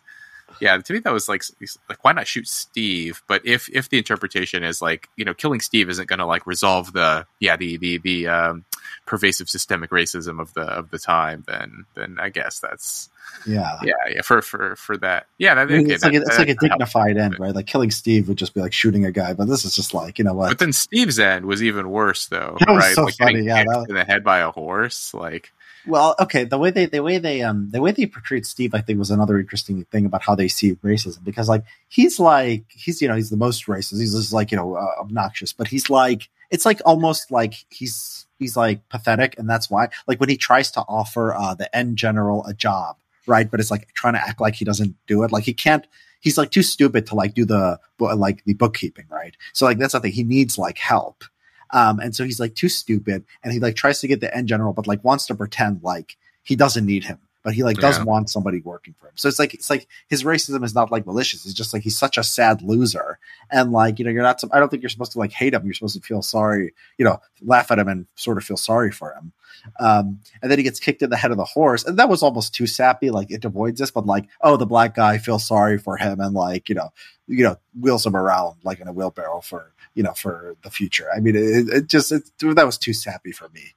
[0.61, 1.43] Yeah, to me that was like
[1.89, 3.23] like why not shoot Steve?
[3.27, 6.47] But if if the interpretation is like you know killing Steve isn't going to like
[6.47, 8.65] resolve the yeah the the the um,
[9.07, 13.11] pervasive systemic racism of the of the time, then then I guess that's
[13.47, 13.79] Yeah.
[13.83, 16.27] yeah yeah for for for that yeah that, I mean, okay, it's like that- a,
[16.27, 17.55] it's like a dignified end, right?
[17.55, 20.19] Like killing Steve would just be like shooting a guy, but this is just like
[20.19, 20.49] you know what?
[20.49, 22.57] But then Steve's end was even worse, though.
[22.61, 22.95] That right?
[22.95, 25.13] so like funny, yeah, that in the head by a horse.
[25.13, 25.53] Like,
[25.87, 28.81] Well, okay, the way they the way they um the way they portrayed Steve, I
[28.81, 33.03] think, was another interesting thing about how they see racism because like he's like he's
[33.03, 34.01] you know he's the most racist.
[34.01, 38.27] He's just like you know uh, obnoxious, but he's like it's like almost like he's
[38.39, 41.99] he's like pathetic, and that's why like when he tries to offer uh the end
[41.99, 43.51] general a job, right?
[43.51, 45.33] But it's like trying to act like he doesn't do it.
[45.33, 45.87] Like he can't.
[46.21, 49.37] He's like too stupid to like do the like the bookkeeping, right?
[49.53, 50.13] So like that's the thing.
[50.13, 51.25] He needs like help.
[51.71, 54.49] Um, and so he's like too stupid and he like tries to get the end
[54.49, 57.99] general, but like wants to pretend like he doesn't need him, but he like does
[57.99, 58.05] Yeah.
[58.05, 59.13] want somebody working for him.
[59.17, 61.45] So it's like, it's like his racism is not like malicious.
[61.45, 63.19] It's just like he's such a sad loser.
[63.51, 65.65] And like, you know, you're not, I don't think you're supposed to like hate him.
[65.65, 68.91] You're supposed to feel sorry, you know, laugh at him and sort of feel sorry
[68.93, 69.33] for him.
[69.81, 71.85] Um, and then he gets kicked in the head of the horse.
[71.85, 73.11] And that was almost too sappy.
[73.11, 76.35] Like it avoids this, but like, oh, the black guy feels sorry for him and
[76.35, 76.93] like, you know,
[77.27, 81.09] you know, wheels him around like in a wheelbarrow for, you know, for the future.
[81.15, 83.75] I mean, it, it just, it, that was too sappy for me.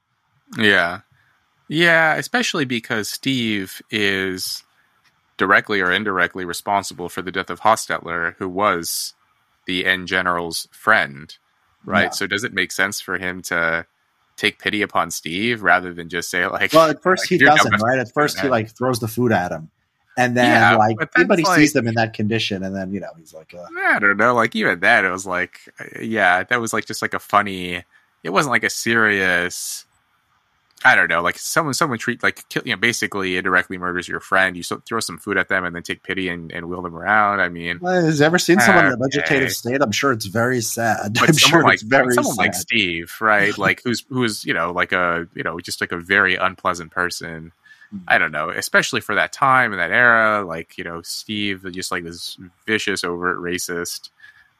[0.57, 1.01] yeah,
[1.67, 4.63] yeah, especially because Steve is
[5.37, 9.13] directly or indirectly responsible for the death of Hostetler, who was
[9.65, 11.35] the end general's friend,
[11.85, 12.03] right?
[12.03, 12.09] Yeah.
[12.09, 13.85] So does it make sense for him to
[14.37, 17.81] take pity upon Steve rather than just say like, Well, at first Like, he doesn't,
[17.81, 17.99] right?
[17.99, 19.69] At first he like throws the food at him.
[20.17, 23.11] And then Yeah, like everybody like- sees them in that condition and then, you know,
[23.17, 24.33] he's like, uh, I don't know.
[24.33, 27.83] Like even that, it was like, uh, yeah, that was like just like a funny.
[28.23, 29.85] It wasn't like a serious.
[30.85, 31.21] I don't know.
[31.21, 34.55] Like someone, someone treat like kill, you know, basically indirectly murders your friend.
[34.55, 36.95] You so, throw some food at them and then take pity and, and wheel them
[36.95, 37.39] around.
[37.39, 39.81] I mean, well, has ever seen someone in a vegetative state?
[39.81, 41.15] I'm sure it's very sad.
[41.15, 42.41] but I'm sure like it's very someone sad.
[42.41, 43.55] like Steve, right?
[43.67, 47.53] Like who's who's you know like a you know just like a very unpleasant person.
[48.07, 50.43] I don't know, especially for that time and that era.
[50.43, 54.09] Like you know, Steve, just like this vicious, overt racist.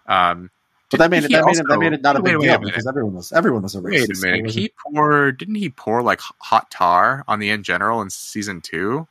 [0.08, 0.50] Um,
[0.90, 2.88] but that made it that made it that made it not a big deal because
[2.88, 4.24] everyone was everyone was a racist.
[4.24, 4.52] Wait a minute.
[4.52, 9.08] He poured didn't he pour like hot tar on the end general in season two?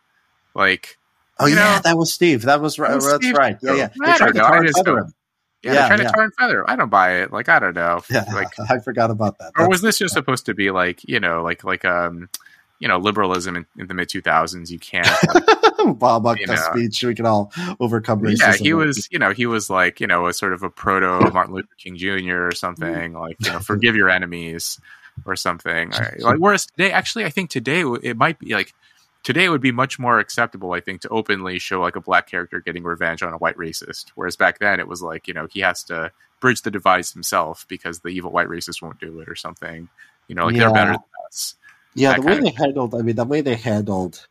[0.55, 0.97] Like
[1.39, 2.43] oh yeah, know, that was Steve.
[2.43, 2.89] That was right.
[2.89, 3.59] That was That's Steve right.
[3.63, 3.89] Yeah, yeah.
[3.89, 5.15] They tried to tar and feather him.
[5.63, 6.07] yeah, Yeah, trying yeah.
[6.07, 6.71] to tar and feather.
[6.71, 7.31] I don't buy it.
[7.31, 8.01] Like I don't know.
[8.09, 9.53] Yeah, Like I forgot about that.
[9.59, 12.31] or was this just supposed to be like, you know, like like um
[12.79, 15.09] you know, liberalism in, in the mid two thousands, you can't
[15.99, 17.03] Bob Buck's speech?
[17.03, 18.41] We can all overcome racism.
[18.41, 21.31] Yeah, he was, you know, he was like, you know, a sort of a proto
[21.33, 22.47] Martin Luther King Jr.
[22.47, 24.81] or something, like, you know, forgive your enemies
[25.25, 25.91] or something.
[25.91, 26.21] Right?
[26.21, 28.75] Like, whereas today, actually, I think today it might be like,
[29.23, 32.29] today it would be much more acceptable, I think, to openly show like a black
[32.29, 34.11] character getting revenge on a white racist.
[34.15, 37.67] Whereas back then it was like, you know, he has to bridge the divide himself
[37.69, 39.89] because the evil white racist won't do it or something.
[40.29, 41.55] You know, like they're better than us.
[41.97, 44.27] Yeah, the way they handled, I mean, the way they handled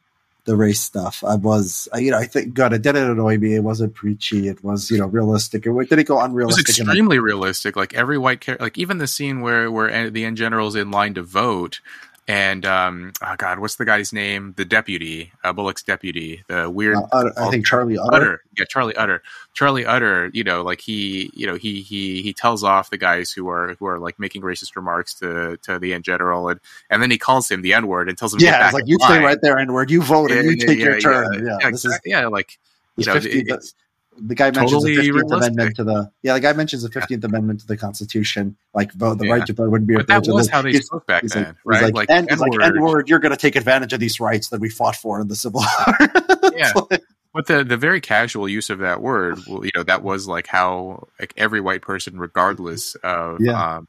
[0.45, 3.55] the race stuff, I was, you know, I think, God, it didn't annoy me.
[3.55, 4.47] It wasn't preachy.
[4.47, 5.65] It was, you know, realistic.
[5.65, 6.69] It didn't go unrealistic.
[6.69, 7.75] It was extremely realistic.
[7.75, 11.15] Like every white character, like even the scene where where the end general's in line
[11.15, 11.81] to vote,
[12.27, 14.53] and um, oh god, what's the guy's name?
[14.57, 16.95] The deputy, uh, Bullock's deputy, the weird.
[16.97, 18.15] uh, Utter- I think Charlie Utter.
[18.15, 19.21] Utter, yeah, Charlie Utter,
[19.53, 20.31] Charlie Utter.
[20.33, 23.75] You know, like he, you know, he he he tells off the guys who are
[23.79, 26.59] who are like making racist remarks to to the end general, and
[26.89, 28.73] and then he calls him the N word and tells him, to Yeah, back it's
[28.73, 31.45] like you stay right there, and word you vote and you take your turn.
[31.45, 32.57] Yeah, yeah, this is yeah, like
[32.97, 33.73] you know, 15th it- it's-
[34.17, 35.37] the guy mentions totally the Fifteenth realistic.
[35.53, 36.33] Amendment to the yeah.
[36.33, 39.33] The guy mentions the Fifteenth Amendment to the Constitution, like vote the Yeah.
[39.33, 39.95] right to vote wouldn't be.
[39.95, 41.83] a but that was how they He's- spoke back he's then, like, right?
[41.83, 43.09] He's like, and, like, N-word.
[43.09, 45.61] You're going to take advantage of these rights that we fought for in the Civil
[45.87, 46.51] War.
[46.55, 46.71] Yeah.
[47.33, 50.47] But the the very casual use of that word, well, you know, that was like
[50.47, 53.79] how like every white person, regardless of, Yeah.
[53.79, 53.87] um,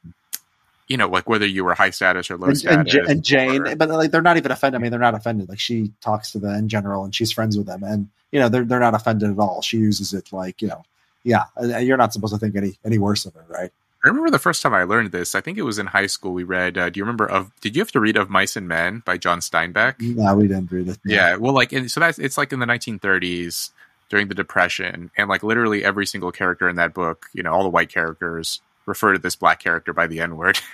[0.89, 3.23] you know, like whether you were high status or low and, and, status, Ja- and
[3.23, 4.81] Jane, or- but like they're not even offended.
[4.81, 5.49] I mean, they're not offended.
[5.49, 8.49] Like she talks to the in general, and she's friends with them, and you know
[8.49, 9.63] they're they're not offended at all.
[9.63, 10.83] She uses it like you know,
[11.25, 11.45] yeah.
[11.79, 13.71] You're not supposed to think any any worse of her, right?
[14.05, 15.35] I remember the first time I learned this.
[15.35, 16.33] I think it was in high school.
[16.33, 16.79] We read.
[16.79, 17.51] Uh, do you remember of?
[17.61, 20.01] Did you have to read of Mice and Men by John Steinbeck?
[20.01, 20.99] No, we didn't read it.
[21.05, 23.71] Yeah, well, like, and so that's it's like in the 1930s
[24.09, 27.65] during the Depression, and like literally every single character in that book, you know, all
[27.65, 30.61] the white characters refer to this black character by the N word.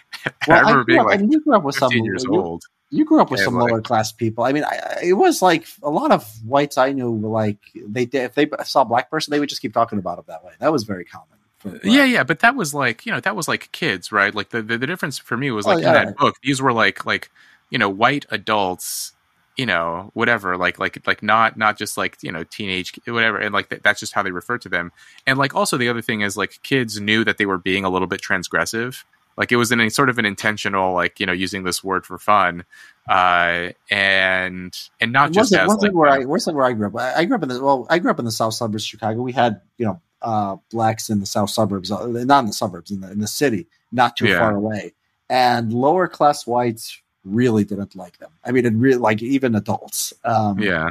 [0.47, 2.35] Well, I remember grew being up- like you grew up with some 15 years you-
[2.37, 2.65] old.
[2.95, 4.45] You grew up with Yeah, some like- lower class people.
[4.45, 7.11] I mean, I, it was like a lot of whites I knew.
[7.11, 10.19] were Like they if they saw a black person, they would just keep talking about
[10.19, 10.53] it that way.
[10.61, 11.27] That was very common.
[11.59, 14.35] for- uh, Yeah, yeah, but that was like you know that was like kids, right?
[14.35, 16.17] Like the the, the difference for me was Oh, like yeah, in that right.
[16.17, 17.31] book, these were like like
[17.71, 19.13] you know white adults,
[19.57, 23.55] you know whatever, like like like not not just like you know teenage whatever, and
[23.55, 24.93] like th- that's just how they refer to them.
[25.27, 27.89] And like also the other thing is like kids knew that they were being a
[27.91, 29.05] little bit transgressive.
[29.43, 32.07] Like it was in a sort of an intentional like you know using this word
[32.07, 32.65] for fun,
[33.09, 36.97] uh, and and not just as wasn't like, where I wasn't where I grew up.
[36.97, 38.89] I, I grew up in the well, I grew up in the south suburbs of
[38.89, 39.21] Chicago.
[39.21, 42.93] We had you know uh, blacks in the south suburbs, uh, not in the suburbs,
[42.93, 44.39] in the in the city, not too Yeah.
[44.39, 44.93] far away,
[45.29, 48.31] and lower class whites really didn't like them.
[48.45, 50.13] I mean, it really like even adults.
[50.25, 50.91] Um, yeah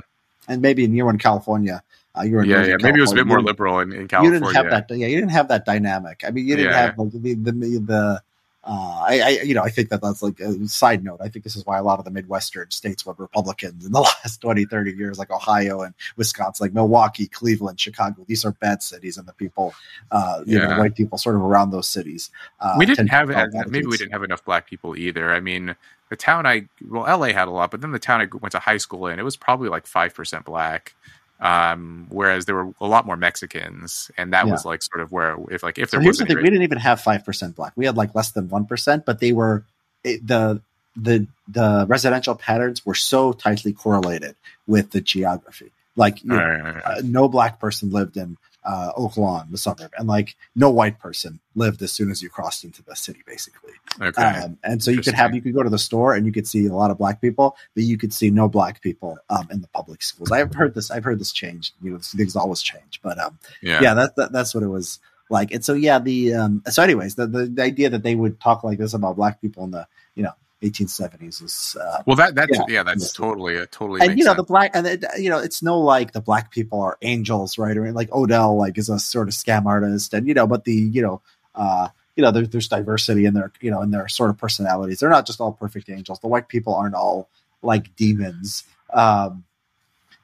[0.50, 1.82] and maybe in you were in California,
[2.18, 4.30] uh, you were yeah yeah maybe it was a bit more liberal in, in You
[4.30, 4.90] didn't have that.
[4.90, 6.24] Yeah, you didn't have that dynamic.
[6.28, 6.82] I mean, you didn't Yeah.
[6.88, 8.24] have like, the the the.
[8.64, 11.20] Uh, I, I, you know, I think that that's like a side note.
[11.20, 14.02] I think this is why a lot of the Midwestern states were Republicans in the
[14.24, 18.24] last 20, 30 years, like Ohio and Wisconsin, like Milwaukee, Cleveland, Chicago.
[18.28, 19.74] These are bad cities, and the people,
[20.12, 22.30] uh, you know, white people sort of around those cities.
[22.60, 23.30] Uh, we didn't have
[23.68, 25.34] maybe we didn't have enough black people either.
[25.34, 25.76] I mean,
[26.10, 28.60] the town I well, LA had a lot, but then the town I went to
[28.60, 30.94] high school in, it was probably like five percent black.
[31.42, 34.52] Um, whereas there were a lot more Mexicans, and that Yeah.
[34.52, 36.62] was like sort of where if like if there here's was the thing: we didn't
[36.62, 37.74] even have five percent black.
[37.76, 39.66] We had like less than one percent, but they were
[40.04, 40.62] it, the
[40.96, 44.36] the the residential patterns were so tightly correlated
[44.68, 45.72] with the geography.
[45.96, 46.84] Like you know, right, right.
[46.86, 51.00] uh, no black person lived in uh, Oak Lawn, the suburb, and like no white
[51.00, 53.74] person lived as soon as you crossed into the city, basically.
[54.00, 56.32] okay, Um, and so you could have you could go to the store and you
[56.32, 59.48] could see a lot of black people, but you could see no black people um,
[59.52, 60.32] in the public schools.
[60.32, 60.92] I've heard this.
[60.92, 61.74] I've heard this change.
[61.82, 65.00] You know, things always change, but um, yeah, yeah, that, that that's what it was
[65.30, 65.52] like.
[65.52, 68.64] And so yeah, the um, so anyways, the, the the idea that they would talk
[68.64, 72.52] like this about black people in the you know 1870s is uh, Well, that that's
[72.52, 72.66] Yeah.
[72.68, 74.02] yeah, that's totally uh, totally.
[74.02, 74.38] and you know sense.
[74.38, 77.76] the black and it, you know it's no like the black people are angels right
[77.76, 80.74] or like odell like is a sort of scam artist and you know but the
[80.74, 81.22] you know
[81.56, 85.00] uh you know there, there's diversity in their you know in their sort of personalities
[85.00, 87.30] they're not just all perfect angels the white people aren't all
[87.64, 89.44] like demons um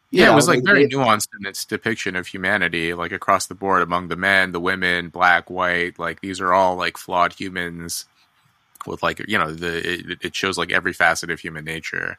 [0.09, 3.55] yeah, it know, was like very nuanced in its depiction of humanity, like across the
[3.55, 5.99] board among the men, the women, black, white.
[5.99, 8.05] Like these are all like flawed humans
[8.87, 12.17] with like you know the it, it shows like every facet of human nature,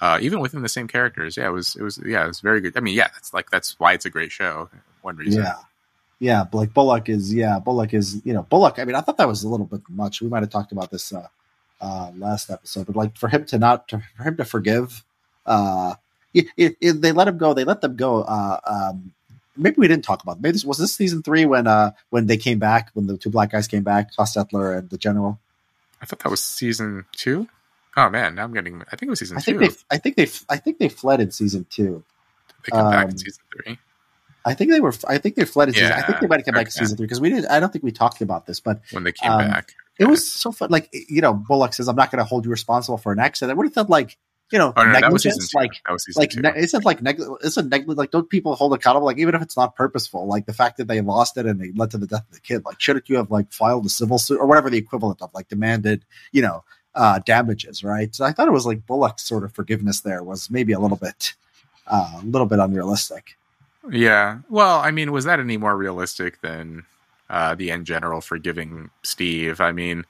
[0.00, 1.36] uh, even within the same characters.
[1.36, 2.76] Yeah, it was it was yeah it was very good.
[2.76, 4.68] I mean, yeah, it's like that's why it's a great show.
[5.02, 5.42] One reason.
[5.42, 5.54] Yeah.
[6.22, 9.26] Yeah, like Bullock is yeah, Bullock is you know, Bullock, I mean, I thought that
[9.26, 10.20] was a little bit much.
[10.20, 11.26] We might have talked about this uh
[11.80, 15.02] uh last episode, but like for him to not to, for him to forgive
[15.46, 15.94] uh
[16.34, 19.12] it, it, it- they let him go, they let them go uh um
[19.56, 20.42] maybe we didn't talk about it.
[20.42, 23.30] maybe this was this season 3 when uh when they came back when the two
[23.30, 25.38] black guys came back, Hostetler and the general.
[26.00, 27.48] I thought that was season two.
[27.96, 28.82] Oh man, now I'm getting.
[28.92, 29.68] I think it was season I think two.
[29.68, 32.02] they I think they I think they fled in season 2.
[32.64, 33.78] They come back in um, season three.
[34.44, 36.46] I think they were I think they fled in season I think they might have
[36.46, 38.60] come back in season 3 because we didn't I don't think we talked about this,
[38.60, 39.74] but when they came um, back.
[39.98, 40.70] It was so fun.
[40.70, 43.58] Like you know, Bullock says, "I'm not going to hold you responsible for an accident."
[43.58, 44.16] What if that like
[44.50, 45.54] you know Oh no, that was season negligence?
[45.54, 48.74] Like that was season like ne- isn't like neg- isn't neg- like don't people hold
[48.74, 49.06] accountable?
[49.06, 51.72] Like even if it's not purposeful, like the fact that they lost it and they
[51.72, 52.64] led to the death of the kid.
[52.64, 55.48] Like shouldn't you have like filed a civil suit or whatever the equivalent of like
[55.48, 57.84] demanded you know uh damages?
[57.84, 58.14] Right.
[58.14, 60.96] So I thought it was like Bullock's sort of forgiveness there was maybe a little
[60.96, 61.34] bit
[61.86, 63.36] uh, a little bit unrealistic.
[63.90, 64.38] Yeah.
[64.48, 66.84] Well, I mean, was that any more realistic than
[67.28, 69.60] uh, the end general forgiving Steve?
[69.60, 70.04] I mean,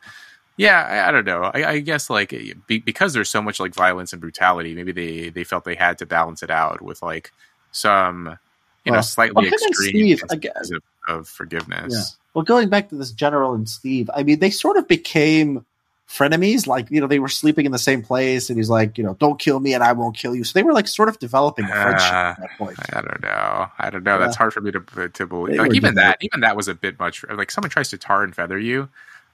[0.57, 1.51] yeah, I, I don't know.
[1.55, 2.31] I, I guess like
[2.67, 5.99] be, because there's so much like violence and brutality, maybe they they felt they had
[5.99, 7.33] to balance it out with like
[7.73, 8.39] some
[8.85, 11.95] you know slightly well, extreme Steve, of, of forgiveness.
[11.95, 12.03] Yeah.
[12.35, 15.65] Well, going back to this general and Steve, I mean, they sort of became
[16.09, 16.67] frenemies.
[16.67, 19.15] Like, you know, they were sleeping in the same place, and he's like, you know,
[19.19, 20.45] don't kill me, and I won't kill you.
[20.45, 22.79] So they were like sort of developing a friendship Ah, at that point.
[22.93, 23.67] I don't know.
[23.79, 24.19] I don't know.
[24.19, 25.57] That's hard for me to to believe.
[25.57, 27.25] They Like even that, even that was a bit much.
[27.29, 28.89] Like someone tries to tar and feather you.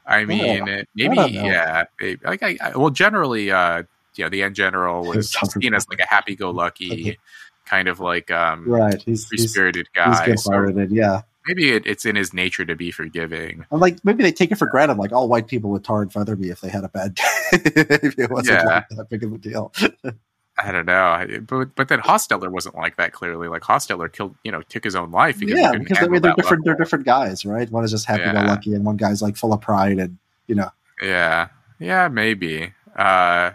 [0.06, 1.84] I mean, it- maybe don't yeah.
[2.00, 3.82] maybe- like I, I well, generally, uh,
[4.14, 5.30] you know, the end general was
[5.60, 7.18] seen as like a happy-go-lucky
[7.66, 8.94] kind of like um Right?
[8.94, 10.26] He's he's, free-spirited he's guy.
[10.26, 10.52] good So.
[10.90, 11.22] Yeah.
[11.46, 13.66] maybe it, it's in his nature to be forgiving.
[13.70, 16.12] And like maybe they take it for granted, like all white people would tar and
[16.12, 17.24] feather me if they had a bad day.
[17.52, 18.64] if it wasn't Yeah.
[18.66, 19.72] like that big of a deal.
[20.58, 23.12] I don't know, but but then Hostetler wasn't like that.
[23.12, 26.12] Clearly, like Hostetler killed, you know, took his own life because yeah, because I handle
[26.14, 26.64] mean they're different.
[26.64, 27.70] They're different guys, right?
[27.70, 28.46] One is just happy go Yeah.
[28.46, 30.70] lucky, and one guy's like full of pride, and you know.
[31.02, 31.48] Yeah,
[31.78, 32.72] yeah, maybe.
[32.96, 33.50] Uh,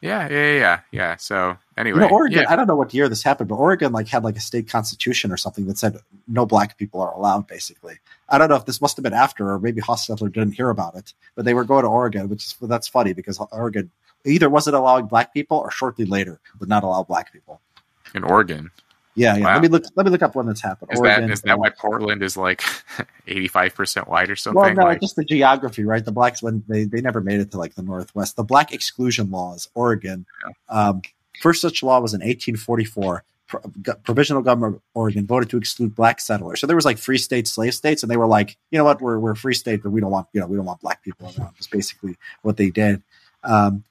[0.00, 1.16] yeah, yeah, yeah, yeah.
[1.16, 2.40] So anyway, you know, Oregon.
[2.40, 4.66] yeah, I don't know what year this happened, but Oregon like had like a state
[4.68, 7.46] constitution or something that said no black people are allowed.
[7.46, 7.98] Basically,
[8.28, 10.96] I don't know if this must have been after, or maybe Hostetler didn't hear about
[10.96, 11.12] it.
[11.34, 13.90] But they were going to Oregon, which is that's funny because Oregon
[14.24, 17.60] either wasn't allowing black people or shortly later would not allow black people.
[18.14, 18.70] In Oregon.
[19.14, 19.44] Yeah, yeah.
[19.44, 19.52] Wow.
[19.54, 19.84] Let me look.
[19.96, 20.92] Let me look up when that's happened.
[20.92, 22.62] Is that is that why Portland is like
[23.26, 24.60] eighty five percent white or something?
[24.60, 26.04] Well, no, like, just the geography, right?
[26.04, 28.36] The blacks when they they never made it to like the northwest.
[28.36, 30.26] The black exclusion laws, Oregon.
[30.68, 31.02] Um,
[31.42, 33.24] first such law was in 1844.
[33.48, 36.60] Pro- provisional government of Oregon voted to exclude black settlers.
[36.60, 39.02] So there was like free states, slave states, and they were like, you know what,
[39.02, 41.32] we're we're free state, but we don't want you know we don't want black people
[41.36, 41.54] around.
[41.58, 43.02] It's basically what they did.
[43.42, 43.82] Um,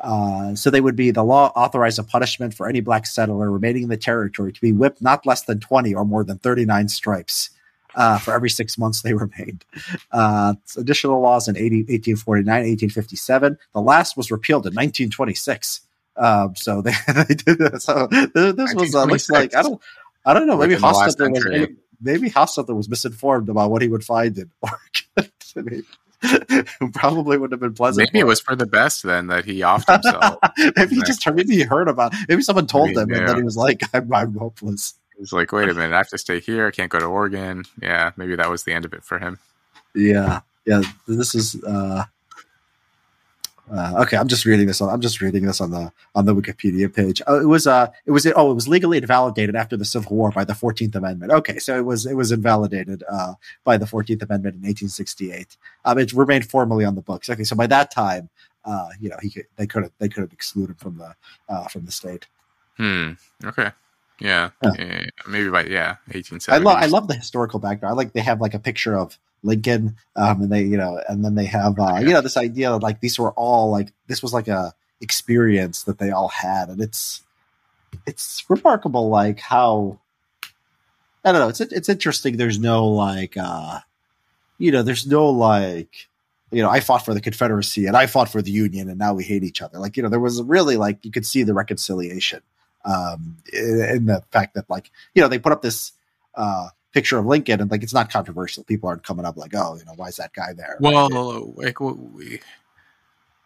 [0.00, 3.84] uh, so they would be the law authorized a punishment for any black settler remaining
[3.84, 7.50] in the territory to be whipped not less than 20 or more than 39 stripes
[7.94, 9.64] uh, for every six months they remained.
[10.10, 13.58] Uh, additional laws in 80, 1849, 1857.
[13.72, 15.80] The last was repealed in 1926.
[16.16, 17.84] Um, so they, they did this.
[17.84, 19.80] So this was uh, looks like I don't
[20.24, 20.56] I don't know.
[20.56, 25.84] Maybe Hostetler was maybe, maybe Hostetler was misinformed about what he would find in Oregon.
[26.92, 28.08] Probably wouldn't have been pleasant.
[28.12, 30.38] maybe it was for the best then that he offed himself.
[30.76, 32.14] maybe he just maybe he heard about.
[32.28, 35.52] Maybe someone told Maybe, him, and then he was like, "I'm, I'm hopeless." He's like,
[35.52, 36.66] wait a minute, I have to stay here.
[36.66, 37.64] I can't go to Oregon.
[37.80, 39.38] Yeah, maybe that was the end of it for him.
[39.94, 40.82] Yeah, yeah.
[41.06, 42.04] This is uh,
[43.72, 44.16] uh, okay.
[44.16, 44.80] I'm just reading this.
[44.80, 47.22] On, I'm just reading this on the on the Wikipedia page.
[47.26, 50.30] Oh, it was uh, it was oh, it was legally invalidated after the Civil War
[50.30, 51.32] by the Fourteenth Amendment.
[51.32, 53.34] Okay, so it was it was invalidated uh,
[53.64, 55.56] by the Fourteenth Amendment in 1868.
[55.84, 57.30] Um, it remained formally on the books.
[57.30, 58.28] Okay, so by that time,
[58.64, 61.14] uh, you know, he could, they could have they could have excluded from the
[61.48, 62.26] uh, from the state.
[62.76, 63.12] Hmm.
[63.44, 63.70] Okay.
[64.20, 64.50] Yeah.
[64.62, 64.72] Yeah.
[64.78, 65.06] yeah.
[65.28, 67.92] Maybe by yeah, eighteen I love I love the historical background.
[67.92, 71.24] I like they have like a picture of Lincoln, um, and they you know, and
[71.24, 74.22] then they have uh, you know this idea of like these were all like this
[74.22, 77.22] was like a experience that they all had, and it's
[78.06, 80.00] it's remarkable like how
[81.24, 81.48] I don't know.
[81.48, 82.36] It's it's interesting.
[82.36, 83.80] There's no like uh,
[84.58, 86.08] you know, there's no like
[86.50, 89.12] you know, I fought for the Confederacy and I fought for the Union, and now
[89.14, 89.78] we hate each other.
[89.78, 92.40] Like you know, there was really like you could see the reconciliation
[92.84, 95.92] um, in, in the fact that like you know they put up this
[96.34, 98.64] uh, picture of Lincoln and like it's not controversial.
[98.64, 100.76] People aren't coming up like, oh, you know, why is that guy there?
[100.80, 102.40] Well, like, what we-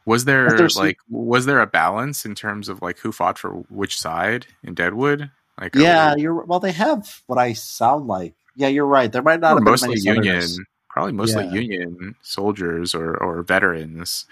[0.04, 3.38] was there But there's- like was there a balance in terms of like who fought
[3.38, 5.30] for which side in Deadwood?
[5.60, 6.60] Like, yeah, or- you're well.
[6.60, 8.34] They have what I sound like.
[8.54, 9.10] Yeah, you're right.
[9.10, 10.60] There might not or have been mostly many Union, Southerners.
[10.88, 11.52] probably mostly Yeah.
[11.52, 14.24] Union soldiers or or veterans.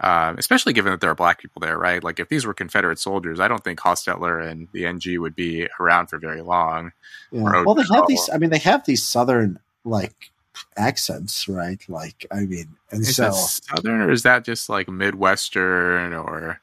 [0.00, 2.04] Um, especially given that there are black people there, right?
[2.04, 5.68] Like if these were Confederate soldiers, I don't think Hostetler and the NG would be
[5.80, 6.92] around for very long.
[7.30, 7.62] Yeah.
[7.64, 8.28] Well, they have these.
[8.32, 10.30] I mean, they have these Southern like
[10.76, 11.82] accents, right?
[11.88, 16.60] Like, I mean, and Is so Southern or is that just like Midwestern or?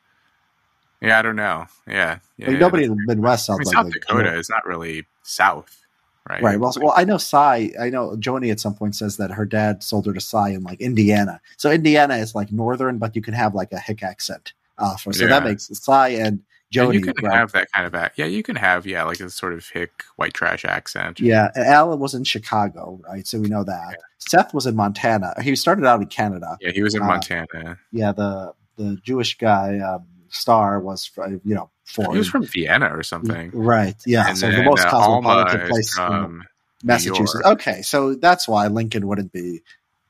[1.01, 1.65] Yeah, I don't know.
[1.88, 2.49] Yeah, yeah.
[2.49, 5.05] like, nobody in the Midwest I sounds mean, like South like, Dakota is not really
[5.23, 5.82] South,
[6.30, 6.41] right?
[6.41, 6.59] Right.
[6.59, 7.71] Well, well, I know Cy.
[7.80, 10.63] I know Joanie at some point says that her dad sold her to Cy in
[10.63, 11.41] like Indiana.
[11.57, 14.53] So Indiana is like northern, but you can have like a hick accent.
[14.78, 16.39] Uh, for so that makes Cy and And
[16.71, 16.97] Joanie.
[16.97, 17.38] you can right?
[17.38, 18.17] have that kind of act.
[18.17, 21.19] Yeah, you can have yeah, like a sort of hick white trash accent.
[21.19, 23.28] Yeah, and Alan was in Chicago, right?
[23.28, 23.97] So we know that.
[24.17, 25.36] Seth was in Montana.
[25.43, 26.57] He started out in Canada.
[26.61, 27.78] Yeah, he was in Uh, Montana.
[27.91, 32.13] Yeah, the the Jewish guy um, Star was uh, you know foreign.
[32.13, 33.51] He was from Vienna or something.
[33.53, 33.95] right?
[34.05, 36.43] Yeah, And so the most uh, cosmopolitan is place in
[36.84, 37.45] Massachusetts.
[37.45, 39.61] Okay, so that's why Lincoln wouldn't be.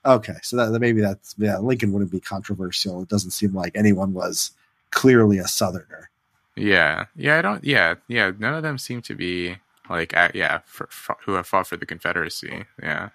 [0.05, 3.01] Okay, so that maybe that's yeah, Lincoln wouldn't be controversial.
[3.01, 4.51] It doesn't seem like anyone was
[4.91, 6.09] clearly a Southerner.
[6.55, 7.63] Yeah, yeah, I don't.
[7.63, 8.31] Yeah, yeah.
[8.37, 9.57] None of them seem to be
[9.89, 12.65] like, uh, yeah, for, for, who have fought for the Confederacy.
[12.81, 13.09] Yeah.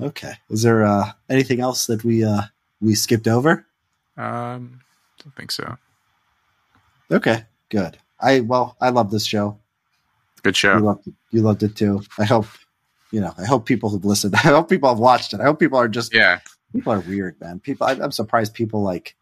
[0.00, 2.42] Okay, is there uh, anything else that we uh,
[2.80, 3.66] we skipped over?
[4.16, 4.80] Um,
[5.26, 5.76] don't think so.
[7.10, 7.98] Okay, good.
[8.20, 9.58] I well, I love this show.
[10.42, 10.76] Good show.
[10.76, 11.14] You loved it.
[11.32, 12.02] You loved it too.
[12.18, 12.46] I hope
[13.10, 13.34] you know.
[13.36, 14.34] I hope people have listened.
[14.36, 15.40] I hope people have watched it.
[15.40, 16.38] I hope people are just Yeah,
[16.72, 17.58] people are weird, man.
[17.58, 19.16] People, I, I'm surprised people like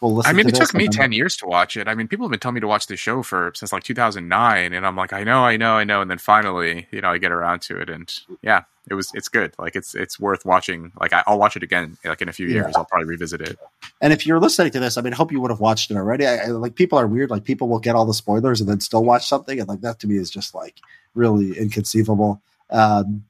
[0.00, 0.30] will listen.
[0.30, 1.88] I mean, it took me ten years to watch it.
[1.88, 4.72] I mean, people have been telling me to watch this show for since like 2009,
[4.72, 7.18] and I'm like, I know, I know, I know, and then finally, you know, I
[7.18, 8.12] get around to it, and
[8.42, 9.52] yeah, it was, it's good.
[9.58, 10.92] Like, it's, it's worth watching.
[11.00, 12.54] Like, I, I'll watch it again, like in a few Yeah.
[12.62, 12.74] years.
[12.76, 13.58] I'll probably revisit it.
[14.00, 15.96] And if you're listening to this, I mean, I hope you would have watched it
[15.96, 16.26] already.
[16.26, 17.30] I, I, like people are weird.
[17.30, 19.98] Like people will get all the spoilers and then still watch something, and like that
[20.00, 20.76] to me is just like
[21.14, 22.40] really inconceivable.
[22.70, 23.24] Um,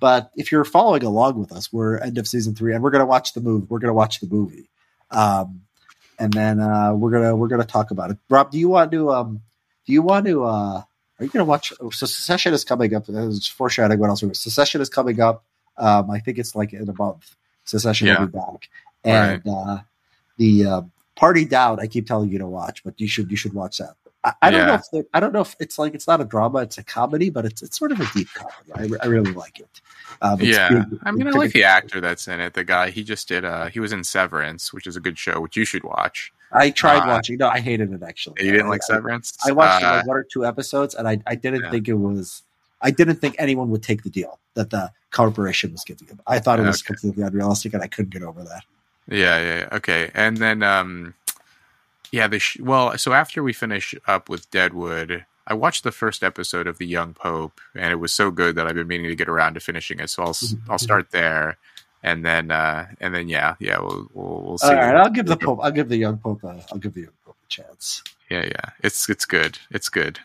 [0.00, 3.06] but if you're following along with us, we're end of season three, and we're gonna
[3.06, 3.66] watch the movie.
[3.68, 4.68] We're gonna watch the movie,
[5.10, 5.62] um,
[6.18, 8.18] and then uh, we're gonna we're gonna talk about it.
[8.28, 9.10] Rob, do you want to?
[9.12, 9.42] Um,
[9.86, 10.44] do you want to?
[10.44, 10.82] Uh,
[11.18, 11.72] are you gonna watch?
[11.78, 13.04] So Succession is coming up.
[13.08, 14.22] It's foreshadowing what else.
[14.22, 15.44] we're- Succession is coming up.
[15.76, 17.36] Um, I think it's like in a month.
[17.64, 18.20] Succession Yeah.
[18.20, 18.68] will be back,
[19.04, 19.78] and uh,
[20.36, 20.82] the uh,
[21.14, 21.78] Party Down.
[21.80, 23.94] I keep telling you to watch, but you should you should watch that.
[24.24, 26.58] I, I don't know if I don't know if it's like it's not a drama,
[26.58, 28.96] it's a comedy, but it's it's sort of a deep comedy.
[29.00, 29.80] I, I really like it.
[30.20, 32.54] Um, it's yeah, big- I mean, I like the actor that's in it.
[32.54, 33.44] The guy he just did.
[33.44, 36.32] Uh, he was in Severance, which is a good show, which you should watch.
[36.52, 37.38] I tried Uh, watching.
[37.38, 38.44] No, I hated it actually.
[38.44, 39.36] You didn't like I, Severance?
[39.44, 41.70] I watched Uh, like one or two episodes, and I, I didn't Yeah.
[41.70, 42.42] think it was.
[42.80, 46.20] I didn't think anyone would take the deal that the corporation was giving him.
[46.26, 46.86] I thought it was Okay.
[46.88, 48.64] completely unrealistic, and I couldn't get over that.
[49.08, 49.68] Yeah, yeah, yeah.
[49.76, 50.10] Okay.
[50.14, 51.14] And then, um,
[52.10, 56.22] yeah, the sh- well, so after we finish up with Deadwood, I watched the first
[56.22, 59.16] episode of The Young Pope, and it was so good that I've been meaning to
[59.16, 60.10] get around to finishing it.
[60.10, 60.60] So I'll Mhm.
[60.68, 61.56] I'll start there,
[62.02, 64.66] and then uh, and then yeah, yeah, we'll we'll, we'll see.
[64.68, 65.60] All right, I'll give the Pope.
[65.62, 66.42] I'll give the young Pope.
[66.44, 68.02] A, I'll give the young Pope a chance.
[68.30, 69.58] Yeah, yeah, it's it's good.
[69.70, 70.18] It's good.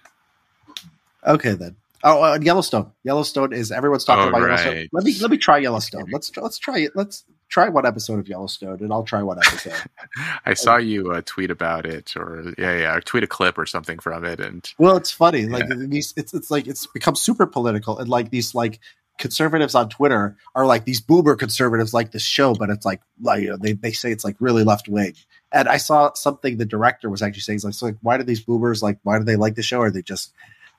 [1.25, 1.75] Okay then.
[2.03, 2.91] Oh, uh, Yellowstone.
[3.03, 4.87] Yellowstone is everyone's talking Oh, about Yellowstone.
[4.91, 6.05] Let me let me try Yellowstone.
[6.11, 6.95] Let's try- let's try it.
[6.95, 9.73] Let's try one episode of Yellowstone, and I'll try one episode.
[10.45, 13.65] I saw you uh, tweet about it, or yeah, yeah, or tweet a clip or
[13.65, 15.47] something from it, and Well, it's funny.
[15.47, 18.79] Like these, it's it's like it's become super political, and like these like
[19.18, 23.44] conservatives on Twitter are like these boomer conservatives like this show, but it's like like
[23.44, 25.14] you know, they they say it's like really left wing.
[25.52, 28.23] And I saw something the director was actually saying, he's like, so like, why do
[28.23, 28.99] these boomers like?
[29.03, 29.81] Why do they like the show?
[29.81, 30.34] Are they just?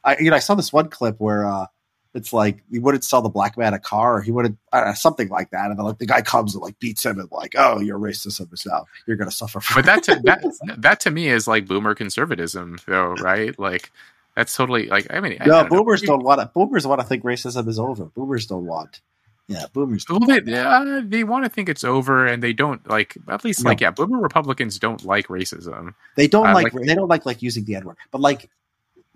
[0.04, 1.46] I you know I saw this one clip where.
[1.46, 1.66] uh
[2.14, 5.28] it's like he wouldn't sell the black man a car, or he wouldn't uh, something
[5.28, 7.80] like that, and then like the guy comes and like beats him and like, oh,
[7.80, 9.60] you're racist and now you're gonna suffer.
[9.60, 10.42] For but that to, that
[10.78, 13.58] that to me is like boomer conservatism, though, right?
[13.58, 13.92] Like
[14.38, 15.78] that's totally like I mean, I no, don't know.
[15.78, 16.46] boomers don't want to.
[16.54, 18.04] Boomers want to think racism is over.
[18.04, 19.00] Boomers don't want.
[19.48, 20.06] Yeah, boomers.
[20.08, 23.16] Well, they uh, they want to think it's over, and they don't like.
[23.28, 23.70] At least, No.
[23.70, 25.94] like, yeah, boomer Republicans don't like racism.
[26.14, 28.48] They don't I like, like- they don't like like using the N word, but like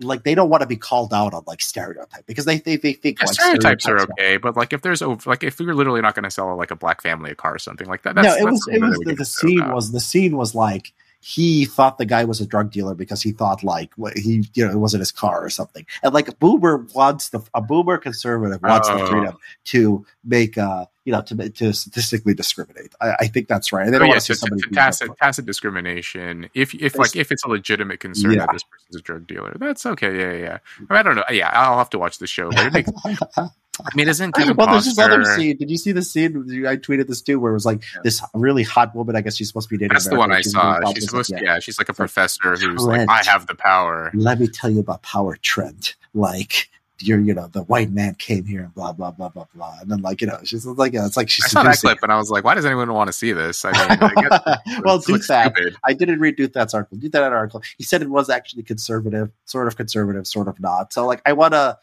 [0.01, 2.91] like they don't want to be called out on like stereotype because they they, they
[2.91, 5.73] think Yeah, like stereotypes are stereotypes okay, but like if there's over, like if you're
[5.75, 8.15] literally not going to sell like a black family a car or something like that.
[8.15, 10.91] That's, no, it that's was it was the, the scene was the scene was like
[11.23, 14.71] he thought the guy was a drug dealer because he thought like he you know
[14.71, 18.61] it wasn't his car or something, and like a boomer wants the a boomer conservative
[18.61, 19.07] wants the Oh.
[19.07, 22.93] freedom to make uh you know to to statistically discriminate.
[23.01, 23.85] I, I think that's right.
[23.85, 26.49] And they Oh, don't yeah, want to so see somebody to, tacit, tacit discrimination.
[26.53, 28.45] If if like if it's a legitimate concern Yeah.
[28.45, 30.17] that this person's a drug dealer, that's okay.
[30.17, 30.39] Yeah, yeah.
[30.43, 30.57] yeah.
[30.77, 31.23] I, mean, I don't know.
[31.29, 32.49] Yeah, I'll have to watch the show.
[32.51, 35.57] But it makes, I mean, isn't Kevin well, there's this other scene.
[35.57, 36.65] Did you see the scene?
[36.67, 38.01] I tweeted this too, where it was like Yeah.
[38.03, 39.15] this really hot woman.
[39.15, 39.93] I guess she's supposed to be dating.
[39.95, 40.79] That's the one I saw.
[40.93, 41.35] She's supposed to.
[41.37, 41.53] yeah.
[41.55, 44.11] Yeah, she's like a like, professor who's like, I have the power.
[44.13, 45.95] Let me tell you about power, Trent.
[46.13, 46.69] Like
[47.05, 49.91] you're, you know, the white man came here and blah blah blah blah blah, and
[49.91, 52.11] then like you know, she's like, yeah, it's like she's I saw that clip and
[52.11, 53.63] I was like, why does anyone want to see this?
[53.65, 55.51] I mean, I guess well, Douthat.
[55.53, 55.75] stupid.
[55.83, 56.97] I didn't read Douthat's article.
[56.97, 57.61] Douthat article.
[57.77, 60.93] He said it was actually conservative, sort of conservative, sort of not.
[60.93, 61.77] So like, I want to.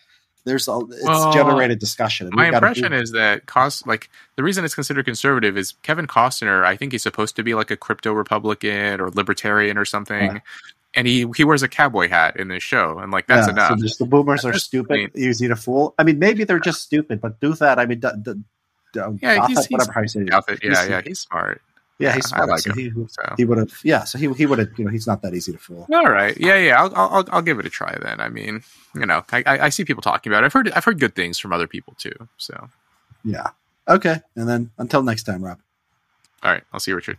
[0.46, 2.28] There's a it's Well, generated discussion.
[2.28, 6.06] and My impression do- is that cost like the reason it's considered conservative is Kevin
[6.06, 6.64] Costner.
[6.64, 10.38] I think he's supposed to be like a crypto Republican or libertarian or something, Yeah.
[10.94, 13.78] And he he wears a cowboy hat in this show, and like that's Yeah, enough.
[13.78, 15.10] So just the boomers are stupid, plain.
[15.14, 15.94] easy to fool.
[15.98, 17.78] I mean, maybe they're just stupid, but do that.
[17.78, 18.32] I mean, d- d-
[18.94, 20.28] d- um, Yeah, he's- Gotham, he's- whatever how you say it.
[20.30, 21.62] Yeah, he's- yeah, he's smart.
[21.98, 22.48] Yeah, he's smart.
[22.48, 22.78] like so him.
[22.78, 24.04] he, So he would have, yeah.
[24.04, 25.86] So he he would have, you know, he's not that easy to fool.
[25.92, 28.20] all right, yeah, yeah, I'll, I'll I'll give it a try then.
[28.20, 28.62] I mean,
[28.94, 30.46] you know, I, I I see people talking about it.
[30.46, 32.14] I've heard I've heard good things from other people too.
[32.38, 32.68] So
[33.22, 33.48] Yeah.
[33.86, 34.20] Okay.
[34.34, 35.58] And then until next time, Rob.
[36.42, 37.18] all right, I'll see you, Richard.